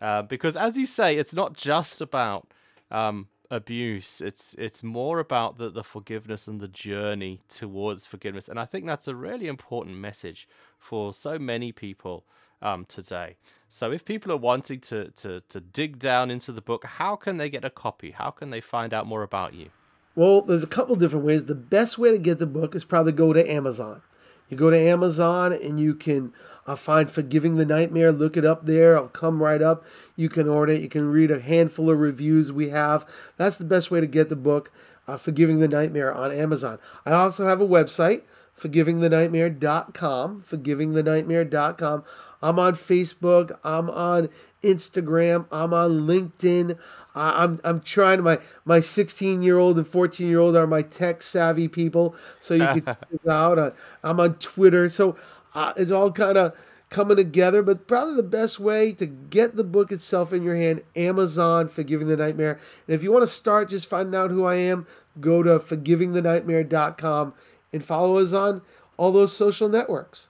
uh, 0.00 0.22
because 0.22 0.56
as 0.56 0.78
you 0.78 0.86
say, 0.86 1.16
it's 1.16 1.34
not 1.34 1.54
just 1.54 2.00
about 2.00 2.48
um, 2.90 3.28
abuse. 3.50 4.20
It's 4.20 4.54
it's 4.58 4.82
more 4.82 5.18
about 5.18 5.58
the, 5.58 5.70
the 5.70 5.84
forgiveness 5.84 6.48
and 6.48 6.60
the 6.60 6.68
journey 6.68 7.40
towards 7.48 8.06
forgiveness. 8.06 8.48
And 8.48 8.58
I 8.58 8.64
think 8.64 8.86
that's 8.86 9.08
a 9.08 9.14
really 9.14 9.46
important 9.46 9.96
message 9.96 10.48
for 10.78 11.12
so 11.12 11.38
many 11.38 11.72
people 11.72 12.24
um, 12.62 12.84
today. 12.86 13.36
So 13.68 13.90
if 13.92 14.04
people 14.04 14.32
are 14.32 14.36
wanting 14.36 14.80
to, 14.80 15.10
to 15.10 15.42
to 15.48 15.60
dig 15.60 15.98
down 15.98 16.30
into 16.30 16.52
the 16.52 16.62
book, 16.62 16.84
how 16.84 17.16
can 17.16 17.36
they 17.36 17.50
get 17.50 17.64
a 17.64 17.70
copy? 17.70 18.12
How 18.12 18.30
can 18.30 18.50
they 18.50 18.60
find 18.60 18.94
out 18.94 19.06
more 19.06 19.22
about 19.22 19.54
you? 19.54 19.70
Well, 20.16 20.42
there's 20.42 20.62
a 20.62 20.68
couple 20.68 20.94
different 20.96 21.24
ways. 21.24 21.46
The 21.46 21.56
best 21.56 21.98
way 21.98 22.12
to 22.12 22.18
get 22.18 22.38
the 22.38 22.46
book 22.46 22.74
is 22.76 22.84
probably 22.84 23.12
go 23.12 23.32
to 23.32 23.50
Amazon. 23.50 24.02
You 24.48 24.56
go 24.56 24.70
to 24.70 24.78
Amazon 24.78 25.52
and 25.52 25.80
you 25.80 25.94
can 25.94 26.32
uh, 26.66 26.76
find 26.76 27.10
Forgiving 27.10 27.56
the 27.56 27.66
Nightmare. 27.66 28.12
Look 28.12 28.36
it 28.36 28.44
up 28.44 28.66
there. 28.66 28.96
I'll 28.96 29.08
come 29.08 29.42
right 29.42 29.62
up. 29.62 29.84
You 30.16 30.28
can 30.28 30.48
order 30.48 30.72
it. 30.72 30.82
You 30.82 30.88
can 30.88 31.10
read 31.10 31.30
a 31.30 31.40
handful 31.40 31.90
of 31.90 31.98
reviews 31.98 32.52
we 32.52 32.68
have. 32.70 33.08
That's 33.36 33.56
the 33.56 33.64
best 33.64 33.90
way 33.90 34.00
to 34.00 34.06
get 34.06 34.28
the 34.28 34.36
book, 34.36 34.70
uh, 35.06 35.16
Forgiving 35.16 35.58
the 35.58 35.68
Nightmare, 35.68 36.12
on 36.12 36.32
Amazon. 36.32 36.78
I 37.04 37.12
also 37.12 37.46
have 37.46 37.60
a 37.60 37.66
website, 37.66 38.22
forgivingthenightmare.com. 38.58 40.44
Forgivingthenightmare.com. 40.48 42.04
I'm 42.44 42.58
on 42.58 42.74
Facebook. 42.74 43.58
I'm 43.64 43.88
on 43.88 44.28
Instagram. 44.62 45.46
I'm 45.50 45.72
on 45.72 46.06
LinkedIn. 46.06 46.78
I'm 47.14 47.58
I'm 47.64 47.80
trying 47.80 48.22
my 48.22 48.38
my 48.66 48.80
16 48.80 49.40
year 49.40 49.56
old 49.56 49.78
and 49.78 49.86
14 49.86 50.26
year 50.26 50.40
old 50.40 50.54
are 50.54 50.66
my 50.66 50.82
tech 50.82 51.22
savvy 51.22 51.68
people, 51.68 52.14
so 52.40 52.52
you 52.52 52.66
can 52.66 52.84
check 52.84 53.26
out. 53.28 53.58
Uh, 53.58 53.70
I'm 54.02 54.20
on 54.20 54.34
Twitter, 54.34 54.90
so 54.90 55.16
uh, 55.54 55.72
it's 55.78 55.90
all 55.90 56.12
kind 56.12 56.36
of 56.36 56.54
coming 56.90 57.16
together. 57.16 57.62
But 57.62 57.88
probably 57.88 58.16
the 58.16 58.22
best 58.22 58.60
way 58.60 58.92
to 58.92 59.06
get 59.06 59.56
the 59.56 59.64
book 59.64 59.90
itself 59.90 60.30
in 60.30 60.42
your 60.42 60.56
hand, 60.56 60.82
Amazon, 60.94 61.68
Forgiving 61.68 62.08
the 62.08 62.16
Nightmare. 62.16 62.60
And 62.86 62.94
if 62.94 63.02
you 63.02 63.10
want 63.10 63.22
to 63.22 63.28
start 63.28 63.70
just 63.70 63.88
finding 63.88 64.14
out 64.14 64.30
who 64.30 64.44
I 64.44 64.56
am, 64.56 64.86
go 65.18 65.42
to 65.42 65.58
forgivingthenightmare.com 65.60 67.32
and 67.72 67.82
follow 67.82 68.18
us 68.18 68.34
on 68.34 68.60
all 68.98 69.12
those 69.12 69.34
social 69.34 69.70
networks. 69.70 70.26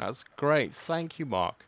That's 0.00 0.24
great. 0.36 0.74
Thank 0.74 1.18
you, 1.18 1.26
Mark. 1.26 1.66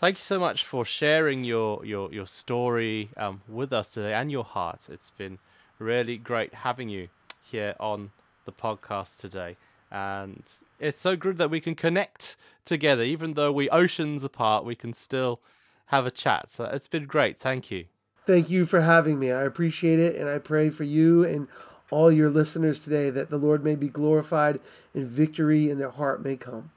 Thank 0.00 0.16
you 0.16 0.22
so 0.22 0.38
much 0.38 0.64
for 0.64 0.84
sharing 0.86 1.44
your 1.44 1.84
your 1.84 2.10
your 2.12 2.26
story 2.26 3.10
um, 3.18 3.42
with 3.46 3.74
us 3.74 3.92
today 3.92 4.14
and 4.14 4.32
your 4.32 4.44
heart. 4.44 4.86
It's 4.88 5.10
been 5.10 5.38
really 5.78 6.16
great 6.16 6.54
having 6.54 6.88
you 6.88 7.08
here 7.42 7.74
on 7.78 8.10
the 8.46 8.52
podcast 8.52 9.20
today, 9.20 9.56
and 9.90 10.42
it's 10.80 11.00
so 11.00 11.14
good 11.14 11.36
that 11.38 11.50
we 11.50 11.60
can 11.60 11.74
connect 11.74 12.36
together, 12.64 13.02
even 13.02 13.34
though 13.34 13.52
we 13.52 13.68
oceans 13.68 14.24
apart. 14.24 14.64
We 14.64 14.74
can 14.74 14.94
still 14.94 15.40
have 15.86 16.06
a 16.06 16.10
chat. 16.10 16.50
So 16.50 16.64
it's 16.64 16.88
been 16.88 17.04
great. 17.04 17.38
Thank 17.38 17.70
you. 17.70 17.84
Thank 18.26 18.48
you 18.48 18.64
for 18.64 18.80
having 18.80 19.18
me. 19.18 19.30
I 19.30 19.42
appreciate 19.42 19.98
it, 19.98 20.16
and 20.16 20.26
I 20.26 20.38
pray 20.38 20.70
for 20.70 20.84
you 20.84 21.24
and 21.24 21.48
all 21.90 22.10
your 22.10 22.30
listeners 22.30 22.82
today 22.82 23.10
that 23.10 23.28
the 23.28 23.38
Lord 23.38 23.62
may 23.62 23.74
be 23.74 23.88
glorified 23.88 24.60
and 24.94 25.06
victory 25.06 25.68
in 25.68 25.78
their 25.78 25.90
heart 25.90 26.24
may 26.24 26.36
come. 26.36 26.70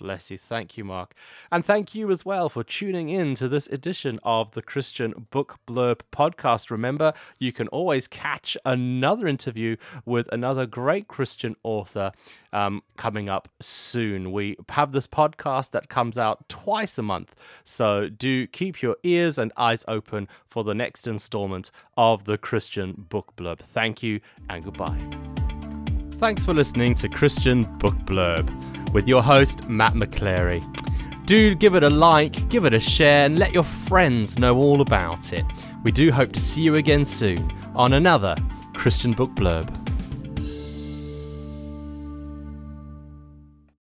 Bless 0.00 0.30
you. 0.30 0.38
Thank 0.38 0.78
you, 0.78 0.84
Mark. 0.84 1.14
And 1.52 1.62
thank 1.62 1.94
you 1.94 2.10
as 2.10 2.24
well 2.24 2.48
for 2.48 2.64
tuning 2.64 3.10
in 3.10 3.34
to 3.34 3.48
this 3.48 3.66
edition 3.66 4.18
of 4.22 4.52
the 4.52 4.62
Christian 4.62 5.26
Book 5.30 5.58
Blurb 5.66 6.00
podcast. 6.10 6.70
Remember, 6.70 7.12
you 7.38 7.52
can 7.52 7.68
always 7.68 8.08
catch 8.08 8.56
another 8.64 9.28
interview 9.28 9.76
with 10.06 10.26
another 10.32 10.64
great 10.64 11.06
Christian 11.06 11.54
author 11.64 12.12
um, 12.54 12.82
coming 12.96 13.28
up 13.28 13.50
soon. 13.60 14.32
We 14.32 14.56
have 14.70 14.92
this 14.92 15.06
podcast 15.06 15.72
that 15.72 15.90
comes 15.90 16.16
out 16.16 16.48
twice 16.48 16.96
a 16.96 17.02
month. 17.02 17.34
So 17.64 18.08
do 18.08 18.46
keep 18.46 18.80
your 18.80 18.96
ears 19.02 19.36
and 19.36 19.52
eyes 19.58 19.84
open 19.86 20.28
for 20.46 20.64
the 20.64 20.74
next 20.74 21.06
installment 21.06 21.70
of 21.98 22.24
the 22.24 22.38
Christian 22.38 22.94
Book 23.10 23.34
Blurb. 23.36 23.58
Thank 23.58 24.02
you 24.02 24.20
and 24.48 24.64
goodbye. 24.64 24.98
Thanks 26.12 26.42
for 26.42 26.54
listening 26.54 26.94
to 26.94 27.08
Christian 27.10 27.66
Book 27.78 27.96
Blurb 28.06 28.69
with 28.92 29.08
your 29.08 29.22
host, 29.22 29.68
Matt 29.68 29.94
McClary. 29.94 30.64
Do 31.26 31.54
give 31.54 31.74
it 31.74 31.82
a 31.82 31.90
like, 31.90 32.48
give 32.48 32.64
it 32.64 32.74
a 32.74 32.80
share, 32.80 33.26
and 33.26 33.38
let 33.38 33.52
your 33.52 33.62
friends 33.62 34.38
know 34.38 34.56
all 34.56 34.80
about 34.80 35.32
it. 35.32 35.44
We 35.84 35.92
do 35.92 36.10
hope 36.10 36.32
to 36.32 36.40
see 36.40 36.62
you 36.62 36.74
again 36.74 37.06
soon 37.06 37.50
on 37.74 37.92
another 37.92 38.34
Christian 38.74 39.12
Book 39.12 39.30
Blurb. 39.30 39.79